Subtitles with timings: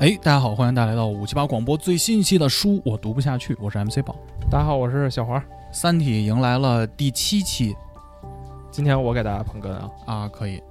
[0.00, 4.14] 哎，大家好，欢迎大家来到五七八广播最新一期的书，我读不下去，我是 MC 宝。
[4.48, 5.40] 大家好，我是小黄。
[5.72, 7.74] 《三体》迎来了第七期
[8.70, 10.62] 今天我给大家捧哏啊，啊，可以，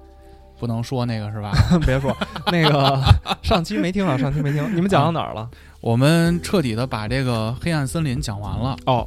[0.58, 1.52] 不能说那个是吧？
[1.84, 2.16] 别说
[2.46, 2.98] 那个
[3.44, 5.46] 上期没听啊，上期没听，你们讲到哪儿了？
[5.82, 9.06] 我们彻底的把这个黑暗森林讲完了，哦，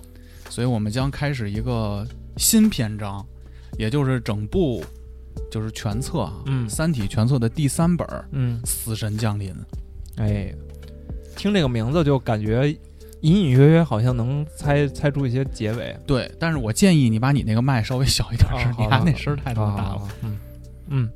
[0.52, 2.06] 所以我们将开始一个
[2.38, 3.26] 新篇章，
[3.80, 4.84] 也就是整部
[5.50, 9.50] 就是全册啊，嗯三体》全册的第三本儿嗯《死神降临》。
[10.18, 10.54] 哎，
[11.36, 12.68] 听这个名字就感觉
[13.22, 15.96] 隐隐约约好像能猜猜出一些结尾。
[16.06, 20.08] 对，但是我建议你把你那个麦稍微小一点声， 你看那声儿太他妈大了。
[20.24, 20.38] 嗯
[20.90, 21.10] 嗯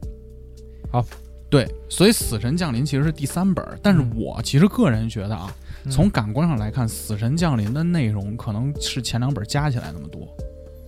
[0.92, 1.04] 好
[1.50, 5.54] 对，所以《死神降临》其实是第三本儿，但是嗯我其实个人觉得啊，
[5.86, 10.28] 嗯从感官上来看，《死神降临》的内容可能是前两本加起来那么多，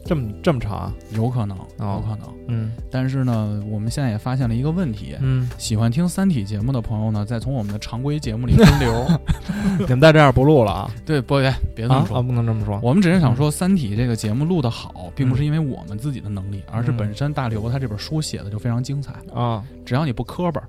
[0.08, 0.94] 这么这么长啊？
[1.12, 2.34] 有可能，哦有可能。
[2.50, 9.06] 嗯但是呢，我们现在也发现了一个问题，嗯，喜欢听《三体》节目的朋友呢，再从我们的常规节目里分流。
[9.80, 10.92] 你们再这样不录了啊？
[11.06, 12.24] 对，不别别这么说。
[12.24, 12.80] 不能这么说。
[12.82, 19.14] 我们只是想说，《三体》这个节目录得好，并不是因为我们自己的能力，而是嗯本身大刘他这本书写的就非常精彩。
[19.34, 20.64] 啊，只要你不磕巴，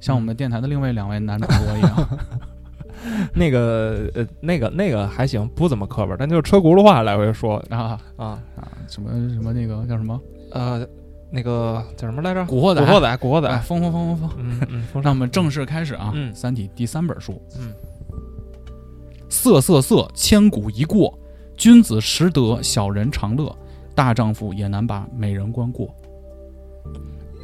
[0.00, 2.08] 像我们的电台的另外两位男主播一样，
[3.34, 8.42] 那个呃，那个那个还行，不怎么磕巴，但就是车轱辘话来回说啊啊。
[8.56, 10.20] 啊，什么什么那个叫什么
[10.52, 10.86] 呃，
[11.30, 12.44] 那个叫什么来着？
[12.46, 13.48] 古惑仔，古惑仔，古惑仔。
[13.48, 14.38] 哎，疯疯疯疯疯。
[14.38, 17.40] 嗯嗯，风那我们正式开始啊，嗯三体》第三本书。
[17.58, 17.72] 嗯，
[19.28, 21.16] 色色色，千古一过。
[21.56, 23.54] 君子识得，小人常乐。
[23.94, 25.88] 大丈夫也难把美人关过。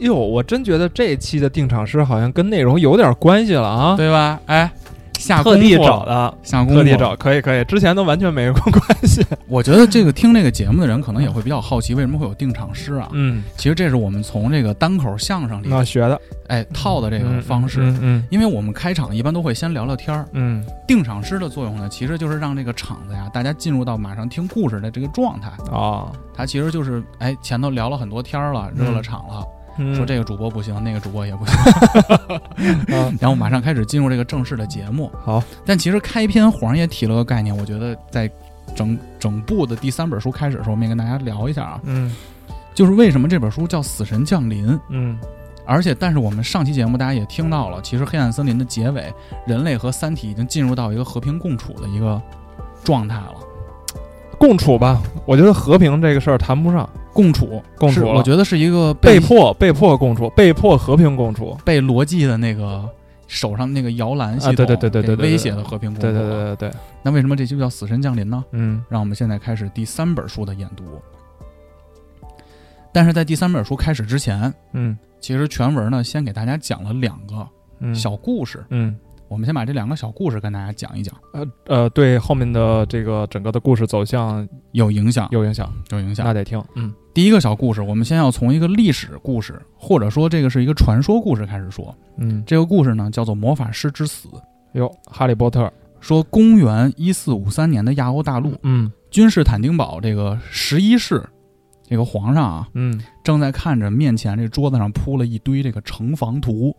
[0.00, 3.96] 哟，我真觉得这期的定场诗好像跟内容有点关系了啊！
[3.96, 4.38] 对吧？
[4.46, 4.70] 哎，
[5.18, 8.72] 下特地找的，下功夫特地找，可以可以，之前都完全没有关
[9.04, 9.24] 系。
[9.46, 13.08] 我觉得这个听这个节目的人可能也会比较好奇，为什么会有定场诗啊？
[13.12, 17.80] 嗯，其实这是我们从这个单口相声里那学的哎套的这个方式。
[17.80, 25.50] 嗯嗯因为我们开场一般都会先聊聊天儿，嗯定场诗的作用呢，其实就是让这个场子呀，大家进入到马上听故事的这个状态。
[25.70, 29.46] 嗯啊，它其实就是，哎，前头聊了很多天儿了，热了场了，嗯
[29.94, 31.54] 说这个主播不行，那个主播也不行，
[32.96, 35.10] 啊 然后马上开始进入这个正式的节目。
[35.24, 38.30] 好，但其实开篇黄也提了个概念，我觉得在
[38.74, 42.14] 整整部的第三本书开始的时候，我们也跟大家聊一下啊，嗯。
[42.74, 45.18] 就是为什么这本书叫《死神降临》，嗯。
[45.66, 49.12] 而且但是我们上期节目大家也听到了，其实黑暗森林的结尾，
[49.46, 52.20] 人类和三体已经进入到一个和平共处的一个
[52.82, 53.34] 状态了。
[54.38, 55.02] 共处吧。
[55.26, 61.56] 我觉得和平这个事儿谈不上，共处，共处我觉得是一个被迫被迫共处，被迫和平共处。
[61.64, 62.88] 被逻辑的那个
[63.26, 66.02] 手上那个摇篮系统、啊对对对对对威胁的和平共处。
[66.02, 66.72] 对对对对对，
[67.02, 68.44] 那为什么这期叫《死神降临》呢？
[68.52, 70.84] 嗯让我们现在开始第三本书的研读。
[72.92, 77.46] 但是在第三本书开始之前，嗯其实全文呢先给大家讲了两个
[77.80, 78.64] 嗯，小故事。
[78.70, 78.94] 嗯
[79.32, 86.34] 我们先把这两个小故事跟大家讲一讲，呃呃，对后面的这个整个的故事走向有影响，有影响，有影响那。
[86.34, 86.62] 得听。
[86.76, 91.94] 嗯第一个小故事，我们先要从一个历史故事，或者说这个是一个传说故事开始说。
[92.18, 94.28] 嗯，这个故事呢叫做《魔法师之死》，
[94.72, 95.72] 哟，哈利波特。
[96.00, 101.22] 说公元一四五三年的亚欧大陆，嗯君士坦丁堡这个十一世，
[101.86, 106.74] 这个皇上啊，嗯正在看着面前这桌子上铺了一堆这个城防图。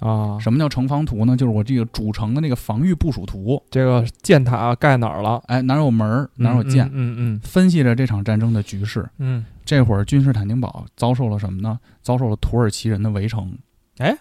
[0.00, 1.36] 啊，什么叫城防图呢？
[1.36, 3.62] 就是我这个主城的那个防御部署图。
[3.70, 5.42] 这个箭塔盖哪儿了？
[5.46, 9.08] 哎，哪儿有门儿，哪儿有箭，嗯嗯分析着这场战争的局势。
[9.18, 11.78] 嗯这会儿君士坦丁堡遭受了什么呢？
[12.02, 13.56] 遭受了土耳其人的围城。
[13.98, 14.16] 哎，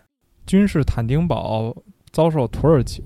[0.46, 1.75] 君士坦丁堡
[2.12, 3.03] 遭受土耳其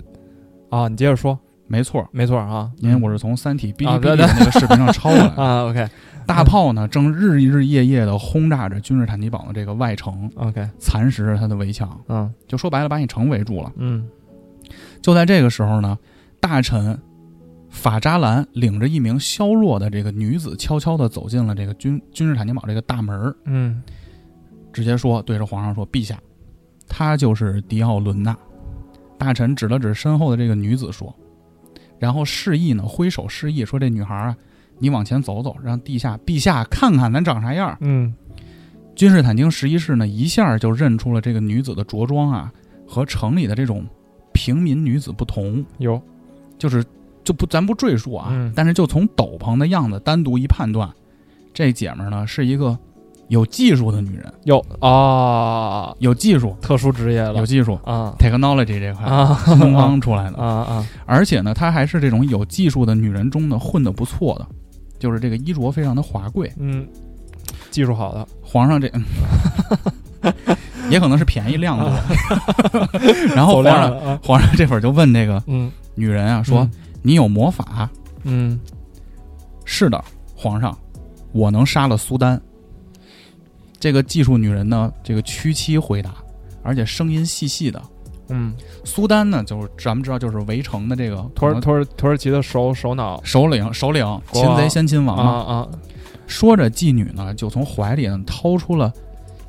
[0.70, 1.38] 啊，你接着说，
[1.70, 5.34] 没错，没错啊，因为我是从《三体》哔哩哔哩的那个视频上抄过来的。
[5.40, 5.88] 啊，OK。
[6.26, 11.96] 大炮呢，正日日夜夜的轰炸着君士坦丁堡的这个外城，OK，蚕食着它的围墙。
[12.08, 12.28] 嗯。
[12.48, 13.72] 就说白了，把你城围住了。
[13.76, 14.04] 嗯。
[15.00, 15.96] 就在这个时候呢，
[16.40, 17.00] 大臣
[17.68, 23.80] 法扎兰领着一名削弱的这个女子，悄悄的走进了这个君君士坦丁堡这个大门，嗯。
[24.72, 26.18] 直接说对着皇上说：“陛下，
[26.88, 28.36] 她就是迪奥伦娜。”
[29.18, 31.14] 大臣指了指身后的这个女子说，
[32.00, 34.36] 然后示意呢，挥手示意说：“这女孩啊，
[34.78, 38.12] 你往前走走，让陛下陛下看看咱长啥样。”嗯。
[38.96, 42.52] 君士坦丁十一世呢，一下就认出了这个女子的着装啊，
[42.88, 43.86] 和城里的这种
[44.32, 46.00] 平民女子不同，有。
[46.58, 46.84] 就是
[47.22, 48.52] 就不咱不赘述啊，嗯。
[48.56, 50.90] 但是就从斗篷的样子单独一判断，
[51.54, 52.78] 这姐们儿呢是一个
[53.30, 57.34] 有技术的女人，有啊，有技术，特殊职业了。
[57.34, 57.78] 有技术。
[57.84, 59.40] 啊，technology 这块啊。
[59.46, 60.86] 新东方出来的，啊啊。
[61.06, 64.46] 而且呢，她还是这种有技术的女人中呢混得不错的，
[64.98, 66.52] 就是这个衣着非常的华贵。
[66.58, 66.84] 嗯，
[67.70, 68.26] 技术好的。
[68.42, 68.90] 皇上这，
[70.90, 71.88] 也可能是便宜量多。
[73.36, 77.88] 然后皇上啊，皇上这会儿就问这个嗯，女人啊，说嗯：“你有魔法？”
[78.24, 78.58] 嗯。
[79.64, 80.04] 是的，
[80.34, 80.76] 皇上，
[81.30, 82.40] 我能杀了苏丹。
[83.80, 86.14] 这个技术女人呢，这个屈膝回答，
[86.62, 87.82] 而且声音细细的。
[88.28, 88.54] 嗯，
[88.84, 93.20] 苏丹呢，就是咱们知道，就是围城的这个土耳土耳土耳其的首首脑。
[93.24, 95.32] 首领，首领擒贼先擒王啊嘛。
[95.32, 95.68] 啊，
[96.28, 98.92] 说着，妓女呢就从怀里呢掏出了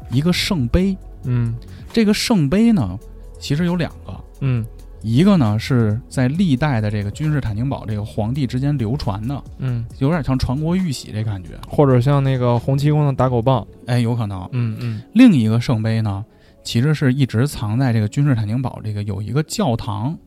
[0.10, 0.98] 一个圣杯。
[1.25, 1.54] 嗯。
[1.94, 2.98] 这个圣杯呢，
[3.38, 4.66] 其实有两个，嗯
[5.01, 11.51] 一个呢是在历代的这个君士坦丁堡这个皇帝之间流传的，嗯，有点像传国玉玺这感觉。
[11.68, 14.48] 或者像那个洪七公的打狗棒，哎，有可能。
[14.51, 16.24] 嗯嗯另一个圣杯呢，
[16.63, 20.18] 其实是一直藏在这个君士坦丁堡这个有一个教堂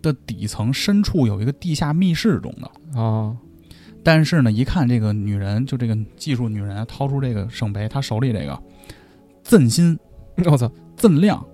[0.00, 3.00] 的底层深处有一个地下密室中的。
[3.00, 3.36] 啊，
[4.04, 8.56] 但是呢，一看这个女人，就这个技术女人啊掏出这个圣杯，她手里这个
[9.44, 9.98] 锃心
[10.46, 11.44] 我操锃亮，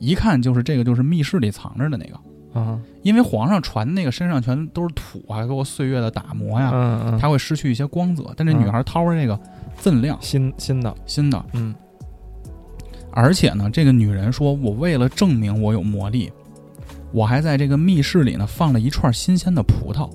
[0.00, 2.18] 一看就是这个就是密室里藏着的那个。
[2.52, 8.34] 啊，因为皇上传那个身上全都是土啊，给我岁月的打磨呀，嗯嗯，它会失去一些光泽。
[8.36, 9.38] 但这女孩掏着这个
[9.80, 11.72] 锃亮新新的，新的，嗯
[13.12, 16.32] 而且呢，这个女人说：“我为了证明我有魔力，
[17.12, 20.10] 我还在这个密室里呢放了一串新鲜的葡萄。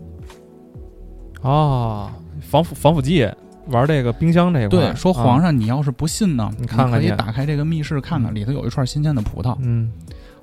[1.41, 3.29] 啊，防腐防腐剂，
[3.67, 9.56] 玩这个冰箱这一块，对，说皇啊，上，你要是不信呢，你看看去可以打开这个密室看看，里头有一串新鲜的葡萄。
[9.62, 9.91] 嗯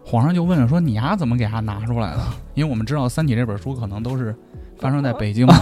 [0.05, 2.19] 皇上就问了说：“你丫怎么给他拿出来的？”
[2.55, 4.35] 因为我们知道《三体》这本书可能都是
[4.77, 5.55] 发生在北京嘛。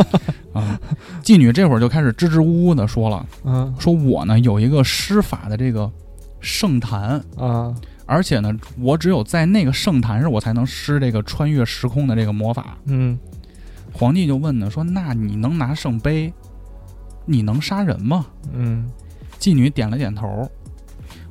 [0.54, 0.80] 啊，
[1.22, 3.26] 妓女这会儿就开始支支吾吾的说了。
[3.44, 5.90] 嗯说我呢有一个施法的这个
[6.40, 7.74] 圣坛，啊，
[8.06, 12.78] 而且呢，我只有在那个圣坛上，我才能施这个穿越时空的这个魔法。
[12.86, 13.18] 嗯
[13.92, 16.32] 皇帝就问呢，说那你能拿圣杯，
[17.24, 18.26] 你能杀人吗？
[18.52, 18.88] 嗯
[19.38, 20.48] 妓女点了点头。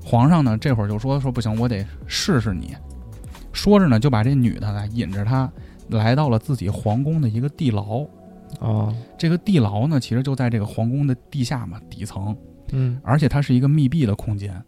[0.04, 2.76] 皇上呢这会儿就说说不行，我得试试你。
[3.54, 5.52] 说着呢，就把这女的呢引着她
[5.90, 8.06] 来到了自己皇宫的一个地牢。
[8.60, 12.36] 啊，这个地牢呢，其实就在这个皇宫的地下嘛，底层。
[12.74, 14.62] 嗯而且它是一个密闭的空间，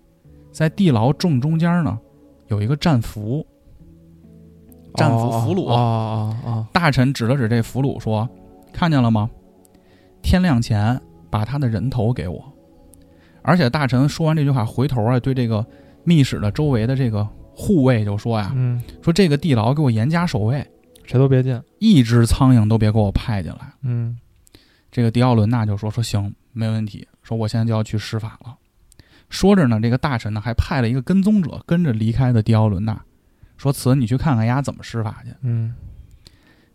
[0.51, 1.99] 在地牢正中间呢，
[2.47, 3.45] 有一个战俘。
[4.95, 8.29] 战俘俘虏，啊啊啊，大臣指了指这俘虏说
[8.71, 9.27] ：“看见了吗？
[10.21, 11.01] 天亮前
[11.33, 12.53] 把他的人头给我。”
[13.41, 15.65] 而且大臣说完这句话，回头啊，对这个
[16.03, 20.65] 密室的周围的这个护卫就说呀嗯，：“说这个地牢给我严加守卫，
[21.03, 24.17] 谁都别进，一只苍蝇都别给我派进来。”嗯
[24.91, 27.07] 这个迪奥伦娜就说：“说行，没问题。
[27.23, 28.55] 说我现在就要去施法了。”
[29.27, 33.01] 说着呢，这个大臣呢还派了一个跟踪者跟着离开的迪奥伦娜，
[33.57, 35.31] 说：“此你去看看丫怎么施法去。
[35.41, 35.73] 嗯”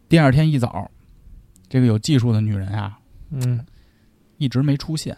[0.09, 0.91] 第二天一早，
[1.69, 2.99] 这个有技术的女人啊
[3.31, 3.65] 嗯，
[4.39, 5.17] 一直没出现。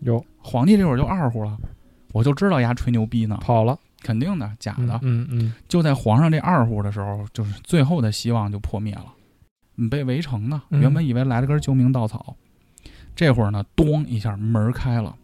[0.00, 1.58] 有皇帝这会儿就二乎了，
[2.12, 5.00] 我就知道丫吹牛逼呢，跑了，肯定的，假的。
[5.02, 9.06] 嗯嗯就在皇上这二乎的时候，就是最后的希望就破灭了。
[9.74, 12.36] 你被围城呢，嗯原本以为来了根救命稻草，
[13.14, 15.16] 这会儿呢，咚一下门开了，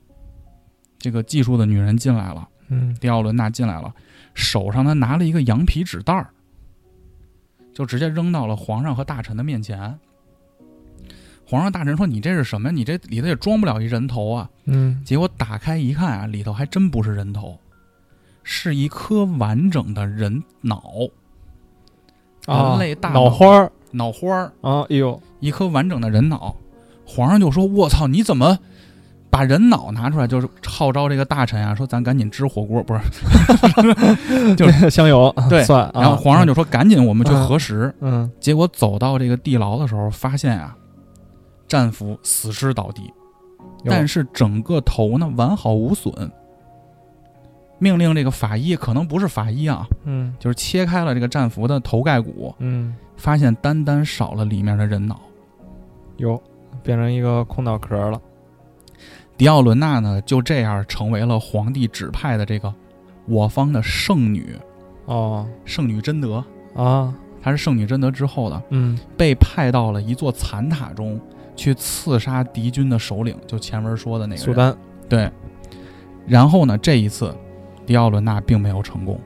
[0.98, 3.94] 这个技术的女人进来了，嗯迪奥伦娜进来了，
[4.34, 6.30] 手上呢拿了一个羊皮纸袋儿，
[7.74, 9.98] 就直接扔到了皇上和大臣的面前。
[11.52, 12.74] 皇上大臣说：“你这是什么呀？
[12.74, 17.58] 你这里头也装不了一人头啊！”嗯结果打开一看啊，里头还真不是人头，
[18.42, 20.82] 是一颗完整的人脑，
[22.46, 26.56] 啊人类大脑花儿脑花儿，啊，哎呦，一颗完整的人脑。
[27.04, 28.58] 皇上就说：“我操，你怎么
[29.28, 33.02] 把人脑拿出来？”就是号召这个大臣啊，说咱赶紧支火锅，不是？
[34.56, 37.94] 就是 香油对蒜，然后皇上就说：“赶紧，我们去核实。
[38.00, 40.74] 嗯结果走到这个地牢的时候，发现啊，
[41.66, 43.12] 战俘死尸倒地，
[43.84, 46.31] 但是是整个头呢完好无损。
[47.78, 50.32] 命令这个法医，可能不是法医啊，嗯。
[50.38, 52.94] 就是切开了这个战俘的头盖骨，嗯。
[53.16, 55.20] 发现单单少了里面的人脑。
[56.16, 56.40] 有
[56.82, 58.20] 变成一个空脑壳了，
[59.36, 62.72] 迪奥伦娜呢，就这样成为了皇帝指派的这个
[63.26, 64.56] 我方的圣女，
[65.06, 65.44] 哦。
[65.64, 66.44] 圣女贞德。
[66.76, 67.12] 啊。
[67.42, 68.96] 她是圣女贞德之后的，嗯。
[69.16, 71.20] 被派到了一座残塔中
[71.56, 74.44] 去刺杀敌军的首领，就前文说的那个人。
[74.44, 74.74] 苏丹
[75.08, 75.30] 对。
[76.26, 77.34] 然后呢，这一次，
[77.84, 79.18] 迪奥伦纳并没有成功。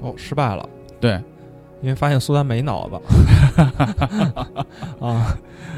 [0.00, 0.68] 哦失败了，
[0.98, 1.12] 对，
[1.82, 3.00] 因为发现苏丹没脑子
[4.98, 5.36] 啊，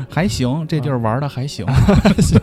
[0.09, 1.66] 还行，这地儿玩的还行。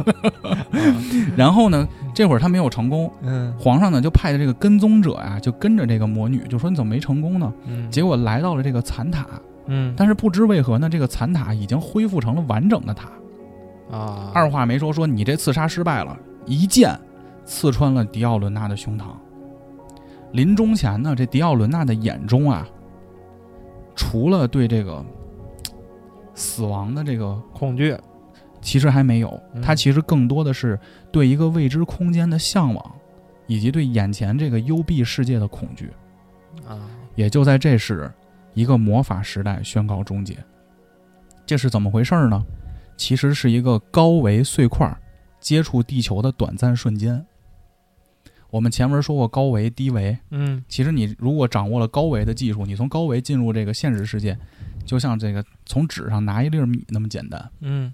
[1.36, 7.52] 然后呢，这会儿他没有成功，嗯皇上呢就派的这个跟踪者呀、就跟着这个魔女，就说你怎么没成功呢？
[7.66, 9.26] 嗯结果来到了这个残塔，
[9.68, 13.10] 嗯但是不知为何呢，这个残塔已经恢复成了完整的塔。
[13.92, 16.98] 啊二话没说，说你这刺杀失败了，一剑
[17.46, 19.06] 刺穿了迪奥伦娜的胸膛。
[20.32, 22.68] 临终前呢，这迪奥伦娜的眼中啊，
[23.96, 25.04] 除了对这个
[26.36, 27.98] 死亡的这个恐惧，
[28.62, 30.80] 其实还没有，嗯他其实更多的是
[31.12, 32.96] 对一个未知空间的向往，
[33.48, 35.92] 以及对眼前这个幽闭世界的恐惧。
[36.68, 36.78] 啊，
[37.16, 38.12] 也就在这时，
[38.54, 40.38] 一个魔法时代宣告终结。
[41.46, 42.46] 这是怎么回事呢？
[43.00, 44.86] 其实是一个高维碎块
[45.40, 47.26] 接触地球的短暂瞬间。
[48.50, 54.38] 我们前文说过高维、低维，嗯其实你如果掌握了高维的技术，你从高维进入这个现实世界，
[54.86, 57.50] 就像这个从纸上拿一粒米那么简单。
[57.62, 57.94] 嗯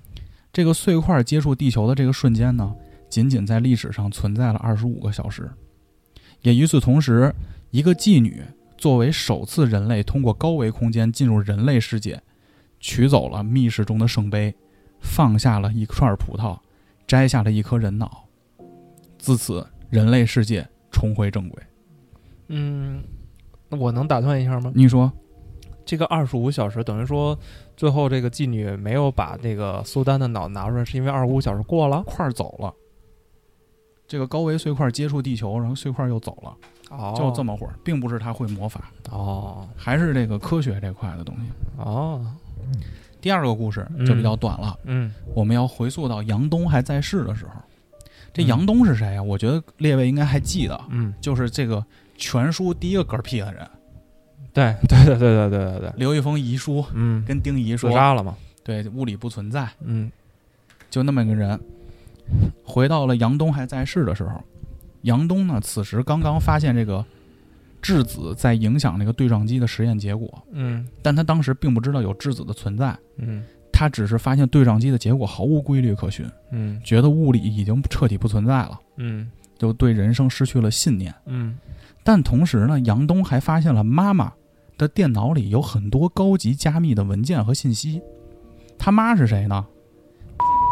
[0.51, 2.73] 这个碎块接触地球的这个瞬间呢，
[3.07, 5.47] 仅仅在历史上存在了二十五个小时。
[6.41, 7.31] 也与此同时，
[7.69, 8.41] 一个妓女
[8.75, 12.23] 作为首次人类通过高维空间进入人类世界，
[12.79, 14.55] 取走了密室中的圣杯，
[15.05, 16.57] 放下了一串葡萄，
[17.07, 18.25] 摘下了一颗人脑。
[19.17, 21.63] 自此，人类世界重回正轨。
[22.47, 23.01] 嗯，
[23.69, 24.71] 那我能打断一下吗？
[24.75, 25.11] 你说，
[25.85, 27.37] 这个二十五小时等于说，
[27.77, 32.03] 最后这个妓女没有把那个苏丹的脑拿出来，是因为二十五小时过了。
[32.03, 32.73] 块儿走了。
[34.07, 36.55] 这个高维碎块接触地球，然后碎块又走了，
[36.91, 41.41] 哦就这么会儿，并不是他会魔法，哦还是这个科学这块的东西。
[41.77, 42.23] 哦，
[43.25, 45.11] 第二个故事就比较短了，嗯。
[45.33, 47.53] 我们要回溯到杨东还在世的时候。
[48.31, 48.45] 这嗯。
[48.45, 51.83] 杨东是谁呀、我觉得列位应该还记得，嗯，就是这个
[52.15, 53.67] 全书第一个嗝屁的人，
[54.53, 55.79] 对对对对对对对。
[55.79, 58.37] 对，留一封遗书嗯，跟丁仪自说，杀了嘛？
[58.63, 60.11] 对，物理不存在，嗯。
[60.91, 61.59] 就那么一个人。
[62.63, 64.39] 回到了杨东还在世的时候，
[65.01, 67.03] 杨东呢，此时刚刚发现这个
[67.85, 81.13] 质子在影响那个对撞机的实验结果，嗯但他当时并不知道有质子的存在，嗯他只是发现对撞机的结果毫无规律可循，嗯觉得物理已经彻底不存在了，嗯就对人生失去了信念。
[81.27, 81.55] 嗯
[82.03, 84.33] 但同时呢，杨东还发现了妈妈
[84.79, 88.01] 的电脑里有很多高级加密的文件和信息。
[88.79, 89.63] 他妈是谁呢？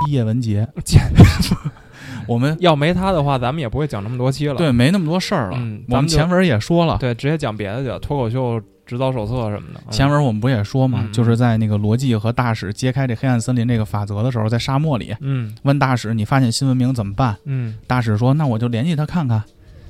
[0.10, 0.68] 叶文洁。
[2.24, 4.56] 简我们要没他的话，咱们也不会讲那么多期了。
[4.56, 5.58] 对没那么多事儿了。
[5.90, 9.80] 我们前文也说了，对，直接讲别的去了，脱口秀指导手册什么的。
[9.86, 19.44] 嗯前文我们不也说嘛，嗯就是在那个罗辑和大使揭开这黑暗森林这个法则的时候，在沙漠里嗯问大使：“你发现新文明怎么办嗯，？”大使说：“那我就联系他看看。”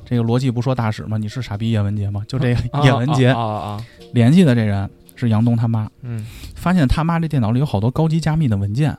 [0.06, 1.18] 这个逻辑不说大使吗？
[1.18, 2.22] 你是傻逼叶文洁吗？
[2.28, 5.90] 就这个啊叶文洁啊啊啊，联系的这人是杨东他妈。
[6.02, 6.26] 嗯
[6.56, 8.96] 发现他妈这电脑里有好多高级加密的文件，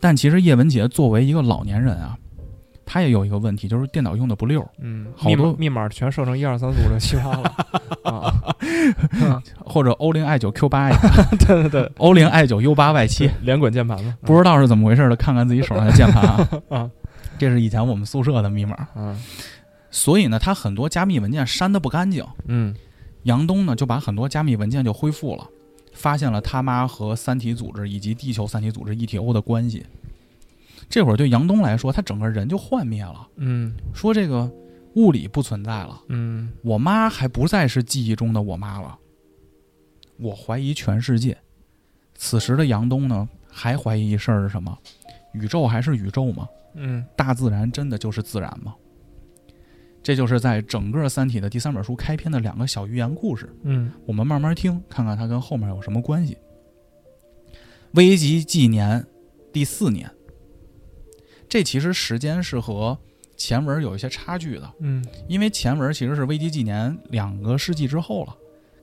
[0.00, 2.16] 但其实叶文洁作为一个老年人啊，
[2.86, 7.52] 他也有一个问题，就是电脑用的不溜，嗯，好多密码全设成一二三四五六七八了
[8.04, 9.42] 啊！
[9.64, 10.96] 或者欧零 i 九 q 八 i
[11.46, 16.90] 对对对，欧零 i 九 u 八 y 七，连滚键盘嘛，不知道是怎么回事的，看看自己手上的键盘啊，啊。
[17.38, 19.18] 这是以前我们宿舍的密码，嗯
[19.90, 22.74] 所以呢，他很多加密文件删的不干净，嗯。
[23.24, 25.46] 杨东呢就把很多加密文件就恢复了，
[25.94, 29.86] 发现了他妈和三体组织以及地球三体组织 ETO 的关系。
[30.88, 34.50] 这会儿对杨东来说，他整个人就幻灭了，嗯说这个
[34.94, 36.00] 物理不存在了。
[36.08, 38.98] 嗯我妈还不再是记忆中的我妈了，
[40.18, 41.36] 我怀疑全世界。
[42.14, 44.78] 此时的杨东呢，还怀疑一事儿是什么？
[45.32, 46.48] 宇宙还是宇宙吗？
[46.74, 48.74] 嗯大自然真的就是自然吗？
[50.02, 56.36] 这就是在整个《三体》的第三本书开篇的两个小寓言故事，嗯我们慢慢听，看看它跟后面有什么关系。
[57.92, 59.04] 危急纪年
[59.52, 60.10] 第四年，
[61.54, 62.98] 这其实时间是和
[63.36, 64.68] 前文有一些差距的。
[64.80, 68.34] 嗯因为前文其实是危机纪年两个世纪之后了，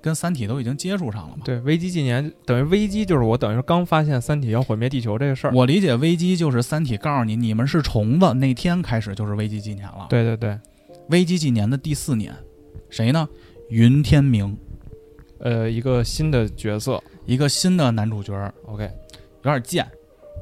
[0.01, 1.41] 跟《三体》都已经接触上了嘛。
[1.43, 5.53] 对，危机纪年等于危机就是我等于是刚发现三体要毁灭地球这个事儿。
[5.53, 10.57] 我理解危机就是《三体》告诉你你们是虫子，那天开始就是危机纪年了。，对对对，
[11.09, 12.33] 危机纪年的第四年，
[12.89, 13.27] 谁呢？
[13.69, 14.57] 云天明，
[15.39, 18.33] 呃，一个新的角色一个新的男主角
[18.65, 18.89] ，，OK，
[19.43, 19.85] 有点贱。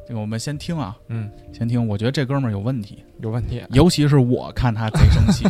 [0.09, 1.87] 这个我们先听啊，嗯，先听。
[1.87, 3.63] 我觉得这哥们儿有问题，有问题。
[3.69, 5.47] 尤其是我看他贼生气。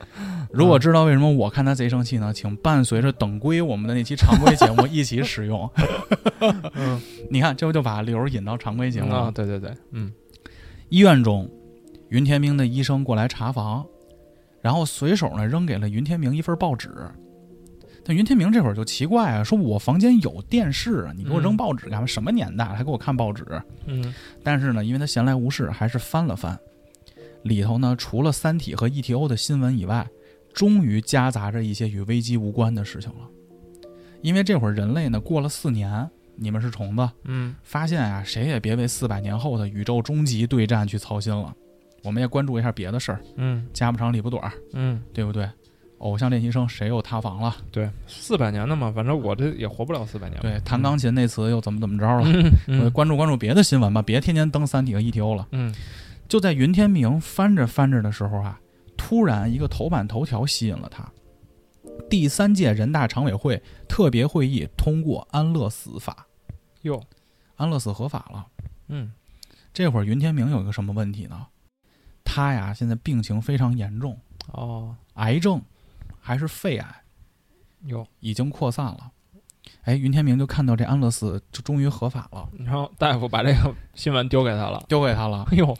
[0.52, 2.30] 如果知道为什么我看他贼生气呢？
[2.30, 5.66] 请伴随着等归我们的那期常规节目一起使用。
[6.74, 7.00] 嗯，
[7.30, 9.16] 你看，这不就把刘儿引到常规节目了？
[9.16, 10.12] 啊，对对对，嗯
[10.90, 11.50] 医院中，
[12.10, 13.86] 云天明的医生过来查房，
[14.60, 16.90] 然后随手呢扔给了云天明一份报纸。
[18.04, 22.06] 但云天明这会儿就奇怪啊，说我房间有电视啊，你给我扔嗯报纸干嘛？
[22.06, 23.44] 什么年代了还给我看报纸？
[23.86, 26.58] 嗯但是呢，因为他闲来无事，还是翻了翻，
[27.44, 30.08] 里头呢除了《三体》和 ETO 的新闻以外，
[30.52, 33.28] 终于夹杂着一些与危机无关的事情了。
[34.20, 41.54] 因为这会儿人类呢过了四年，你们是虫子，嗯发现啊，谁也别为四百年后的宇宙终极对战去操心了。
[42.02, 45.48] 我们也关注一下别的事儿，嗯家不长里不短儿，嗯对不对？
[46.02, 47.56] 偶像练习生谁又塌房了？
[47.70, 50.42] 对，四百年的嘛，反正我这也活不了四百年吧。
[50.42, 52.24] 对，弹钢琴那次又怎么怎么着了？
[52.66, 55.48] 嗯，我嗯关注关注别的新闻吧，别天天登三体和 ETO 了。
[55.52, 55.74] 嗯
[56.28, 58.58] 就在云天明翻着翻着的时候啊，
[58.96, 61.06] 突然一个头版头条吸引了他。
[62.08, 66.26] 第三届人大常委会特别会议通过安乐死法，
[66.82, 67.02] 哟，
[67.56, 68.46] 安乐死合法了。
[68.88, 69.12] 嗯
[69.72, 71.46] 这会儿云天明有一个什么问题呢？
[72.24, 74.18] 他呀现在病情非常严重，
[74.52, 75.60] 哦癌症
[76.22, 76.86] 还是肺癌，
[77.86, 79.10] 哟，已经扩散了。
[79.82, 84.82] 哎，云天明就看到这安乐死就终于合法了，然后大夫把这个新闻丢给他了。
[84.88, 85.76] 丢给他了，哎呦，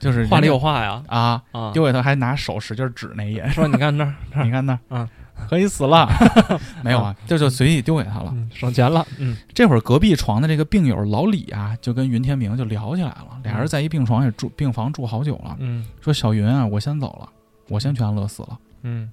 [0.00, 1.70] 就是话里有话呀啊，啊！
[1.72, 5.08] 丢给他还拿手使劲指那一眼，说你看那儿， 你看那儿，嗯，
[5.48, 6.08] 可以死了，
[6.82, 8.30] 没有啊，这就随意丢给他了。
[8.34, 9.06] 嗯省钱了。
[9.18, 17.28] 嗯这会儿隔壁床的这个病友老李啊，就跟云天明就聊起来了，俩人在一病床也住病房住好久了，嗯说小云啊，我先走了，
[17.68, 18.58] 我先去安乐死了。
[18.82, 19.10] 嗯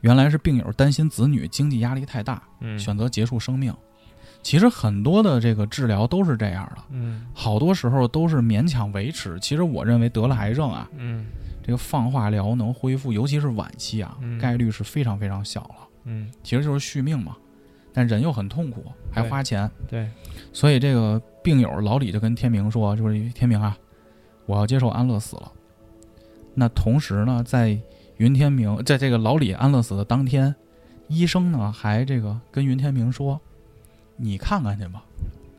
[0.00, 3.74] 原来是病友担心子女经济压力太大，嗯，选择结束生命。
[4.42, 9.38] 其实很多的这个治疗都是这样的，嗯好多时候都是勉强维持。
[9.40, 11.26] 其实我认为得了癌症啊，嗯
[11.62, 15.88] 这个放化疗能恢复，尤其是晚期啊，嗯概率是非常非常小了。
[16.04, 17.36] 嗯，其实就是续命嘛，
[17.92, 20.08] 但人又很痛苦，还花钱，对，
[20.54, 23.76] 所以这个病友老李就跟天明说，就是天明啊，
[24.46, 25.52] 我要接受安乐死了。
[26.54, 27.78] 那同时呢，在
[28.20, 30.54] 云天明在这个老李安乐死的当天，
[31.08, 33.40] 医生呢还这个跟云天明说，
[34.18, 35.02] 你看看去吧，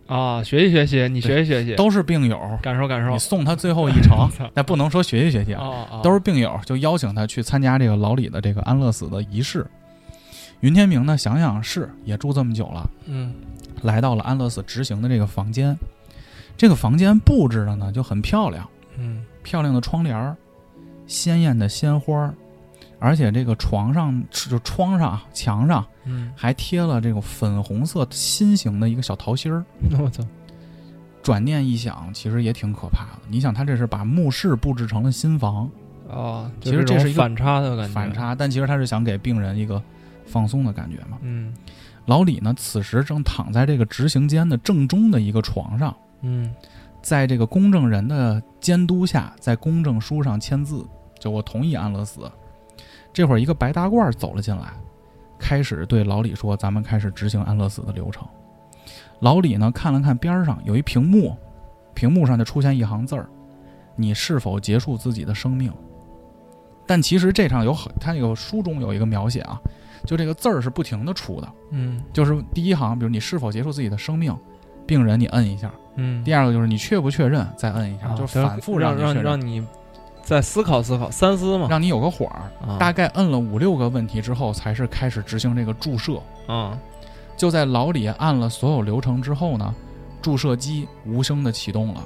[0.06, 3.18] 啊，学习学习，你学习学习，都是病友，感受感受你。
[3.18, 9.66] 送他最后一程， 那不能说学习学习啊，哦哦，都是病友，就邀请他去参加这个老李的这个安乐死的仪式。
[10.60, 13.34] 云天明呢，想想是也住这么久了，嗯
[13.82, 15.76] 来到了安乐死执行的这个房间。
[16.56, 18.70] 这个房间布置的呢就很漂亮，
[19.00, 20.38] 嗯漂亮的窗帘儿，
[21.08, 22.36] 鲜艳的鲜花儿，
[23.02, 29.66] 而且这个床上就窗上墙上嗯，还贴了这个粉红色心形的一个小桃心儿。
[30.00, 30.24] 我操，
[31.24, 33.22] 转念一想，其实也挺可怕的。
[33.28, 35.68] 你想，他这是把墓室布置成了新房，
[36.08, 39.82] 哦，其实这是一个反差的感觉，反，差，但其实他是想给病人一个
[40.28, 41.18] 放松的感觉嘛。
[41.22, 41.52] 嗯
[42.06, 46.54] 老李呢，此时正躺在这个执行间的正中的一个床上，嗯
[47.02, 50.86] 在这个公证人的监督下，在公证书上签字，
[51.20, 52.32] 就我同意安乐死。
[53.14, 54.74] 这会儿，一个白大褂走了进来，
[55.38, 58.28] 开始对老李说：“咱们开始执行安乐死的流程。”
[59.20, 61.36] 老李呢看了看边上有一屏幕，
[61.94, 63.30] 屏幕上就出现一行字儿
[63.96, 65.72] ：“你是否结束自己的生命？”
[66.88, 69.62] 但其实这场有很，他那个书中有一个描写啊，
[70.06, 74.36] 就这个字儿是不停的出的，嗯就是第一行，比如你是否结束自己的生命，
[74.86, 75.72] 病人你摁一下。
[75.96, 79.66] 嗯，第二个就是你确不确认，再摁一下，啊就是反复让让你确认，让你
[80.24, 82.52] 再思考思考，三思嘛，让你有个火儿。
[82.66, 82.78] 啊。
[82.78, 86.22] 大概摁了五六个问题之后，才是开始执行这个注射。
[86.48, 86.78] 啊。
[87.36, 89.74] 就在老李按了所有流程之后呢，
[90.22, 92.04] 注射机无声的启动了，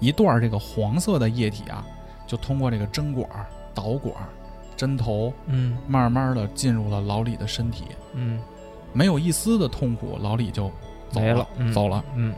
[0.00, 1.84] 一段这个黄色的液体啊，
[2.26, 3.26] 就通过这个针管、
[3.72, 4.14] 导管、
[4.76, 5.78] 针头，嗯。
[5.88, 8.38] 慢慢的进入了老李的身体，嗯。
[8.92, 10.70] 没有一丝的痛苦，老李就
[11.10, 11.72] 走了没了，嗯。
[11.72, 12.04] 走了。
[12.14, 12.34] 嗯。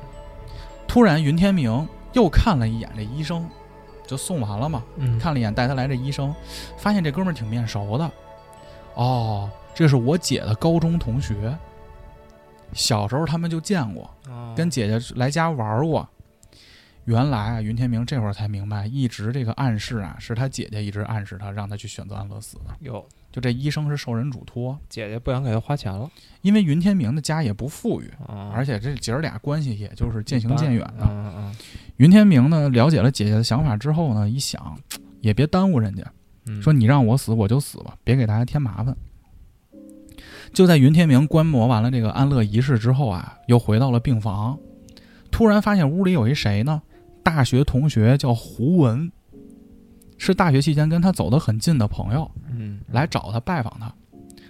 [0.87, 3.47] 突然，云天明又看了一眼这医生，
[4.07, 4.83] 就送完了嘛。
[4.97, 6.35] 嗯，看了一眼带他来这医生，
[6.77, 8.11] 发现这哥们儿挺面熟的。
[8.95, 11.57] 哦，这是我姐的高中同学，
[12.73, 16.09] 小时候他们就见过，哦跟姐姐来家玩过。
[17.07, 22.65] 原来啊，云天明这会儿才明白，一直这个暗示啊，是他姐姐一直暗示他，让他去选择安乐死的。
[22.81, 26.11] 有就这医生是受人嘱托，姐姐不想给他花钱了
[26.43, 31.07] 因为云天明的家也不富裕，啊，而且这姐儿俩关系也就是渐行渐远的。
[31.09, 31.57] 嗯嗯
[31.99, 34.77] 云天明呢，了解了姐姐的想法之后呢，一想，
[35.21, 36.03] 也别耽误人家，
[36.47, 38.97] 嗯，说你让我死我就死吧，别给大家添麻烦。
[40.53, 44.59] 就在云天明观摩完了这个安乐仪式之后啊，又回到了病房，
[45.31, 46.83] 突然发现屋里有一谁呢？
[47.27, 49.11] 大学同学叫胡文，
[50.17, 52.79] 是大学期间跟他走得很近的朋友，嗯。
[52.93, 53.93] 来找他拜访他。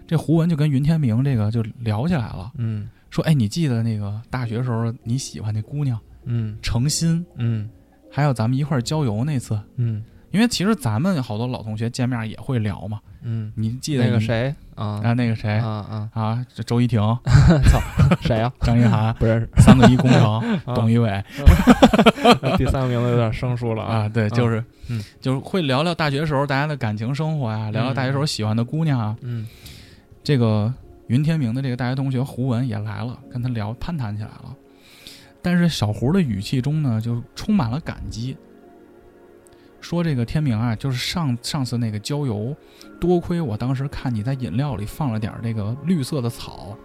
[0.07, 2.87] 这胡文就跟云天明这个就聊起来了，嗯。
[3.09, 6.59] 说：“哎，你记得那个大学时候你喜欢那姑娘嗯。
[6.61, 7.71] 程心，嗯。
[8.11, 9.59] 还有咱们一块儿郊游那次？
[9.77, 10.05] 嗯。
[10.31, 13.01] 因为其实咱们好多老同学见面也会聊嘛。
[13.23, 15.01] 嗯，你记得你那个谁啊。
[15.03, 17.01] 然后，那个谁啊啊，啊，这周一婷、
[17.69, 17.81] 操
[18.21, 18.53] 谁呀？
[18.63, 20.75] 张一涵， 不认识，三个一工程，啊。
[20.75, 21.25] 董一伟
[22.57, 29.17] 第三个名字有点生疏了啊，对，就是，嗯，就是会聊聊大学时候大家的感情生活呀，聊聊大学时候喜欢的姑娘啊。
[29.23, 29.47] 嗯。
[30.23, 30.73] 这个
[31.07, 34.55] 云天明的这个大学同学胡文也来了，跟他聊攀谈起来了。
[35.41, 38.37] 但是小胡的语气中呢，就充满了感激，
[39.89, 42.53] 说这个天明啊，就是上上次那个郊游，
[42.99, 46.77] 多亏我当时看你在饮料里放了点儿这个绿色的草，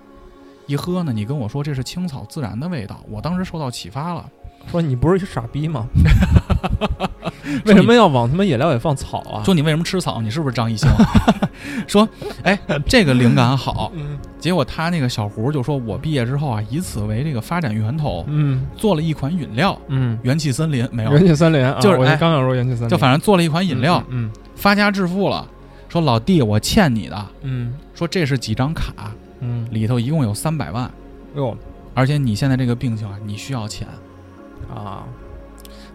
[0.68, 4.30] 一喝呢，你跟我说这是青草自然的味道，我当时受到启发了。
[4.70, 5.88] 说你不是一傻逼吗？
[7.66, 9.44] 为什么要往他妈饮料里放草啊？
[9.44, 10.22] 说你为什么吃草？
[10.22, 10.90] 你是不是张艺兴？
[11.88, 12.08] 说，
[12.44, 13.92] 哎，这个灵感好。
[13.96, 25.46] 嗯结果他那个小胡就说，我毕业之后啊，以此为这个发展源头，嗯做了一款饮料，嗯，元气森林没有，元气森林啊，我就是哎刚想说元气森林，就反正做了一款饮料，嗯发家致富了。
[25.90, 27.26] 说老弟，我欠你的。
[27.44, 30.90] 嗯说这是几张卡，嗯，里头一共有三百万，
[31.36, 31.56] 哟
[31.94, 33.88] 而且你现在这个病情啊，你需要钱。
[34.74, 35.06] 啊，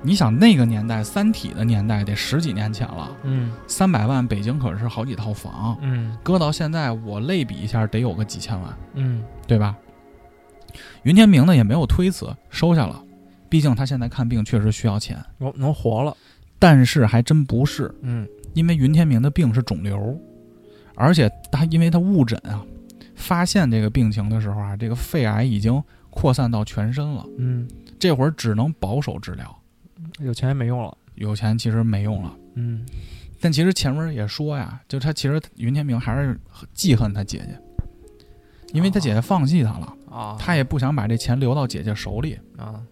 [0.02, 3.52] 你想那个年代，《三体》的年代得十几年前了，嗯。
[3.66, 6.16] 三百万北京可是好几套房，嗯。
[6.22, 9.22] 搁到现在我类比一下，得有个几千万，嗯。
[9.46, 9.76] 对吧？
[11.04, 13.02] 云天明呢也没有推辞，收下了，
[13.48, 16.14] 毕竟他现在看病确实需要钱，能能活了，
[16.58, 18.26] 但是还真不是，嗯。
[18.54, 20.18] 因为云天明的病是肿瘤，
[20.94, 22.64] 而且他因为他误诊啊，
[23.14, 29.62] 发现这个病情的时候啊，这个肺癌已经扩散到全身了，嗯，这会儿只能保守治疗，
[30.18, 32.36] 有钱也没用了，有钱其实没用了。
[32.54, 32.84] 嗯。
[33.40, 36.38] 但其实前面也说呀，就他其实云天明还是
[36.72, 37.58] 记恨他姐姐，
[38.72, 42.38] 因为他姐姐放弃他了，啊，他也不想把这钱留到姐姐手里。
[42.56, 42.82] 啊，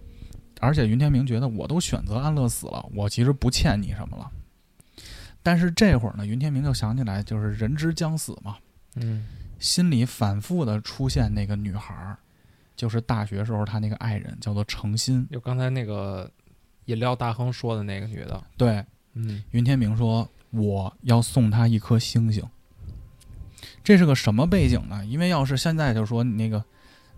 [0.60, 4.30] 而且云天明觉得我都选择安乐死了，我其实不欠你什么了。
[5.42, 8.56] 但是这会儿呢，云天明就想起来，就是人之将死嘛，
[8.96, 9.26] 嗯。
[9.58, 12.18] 心里反复的出现那个女孩儿，
[12.76, 15.26] 就是大学时候他那个爱人，叫做程心。
[15.30, 16.30] 就刚才那个
[16.86, 18.84] 饮料大亨说的那个女的，对，
[19.14, 22.42] 嗯云天明说：“我要送她一颗星星。”
[23.82, 25.04] 这是个什么背景呢？
[25.06, 26.62] 因为要是现在就说你那个，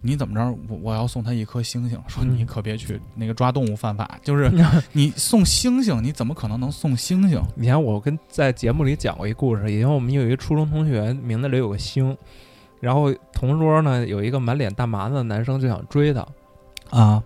[0.01, 0.59] 你怎么着？
[0.69, 4.19] 我我要送她一颗星星，说嗯你可别去那个抓动物犯法。
[4.23, 4.51] 就是
[4.93, 7.43] 你送星星，你怎么可能能送星星？
[7.57, 12.17] 以前我跟在节目里讲过一故事，以前我们有一个初中同学，名字里有个星，
[12.87, 16.21] 然后同桌呢有一个满脸大麻子的男生就想追她，
[16.91, 17.23] 啊，哦，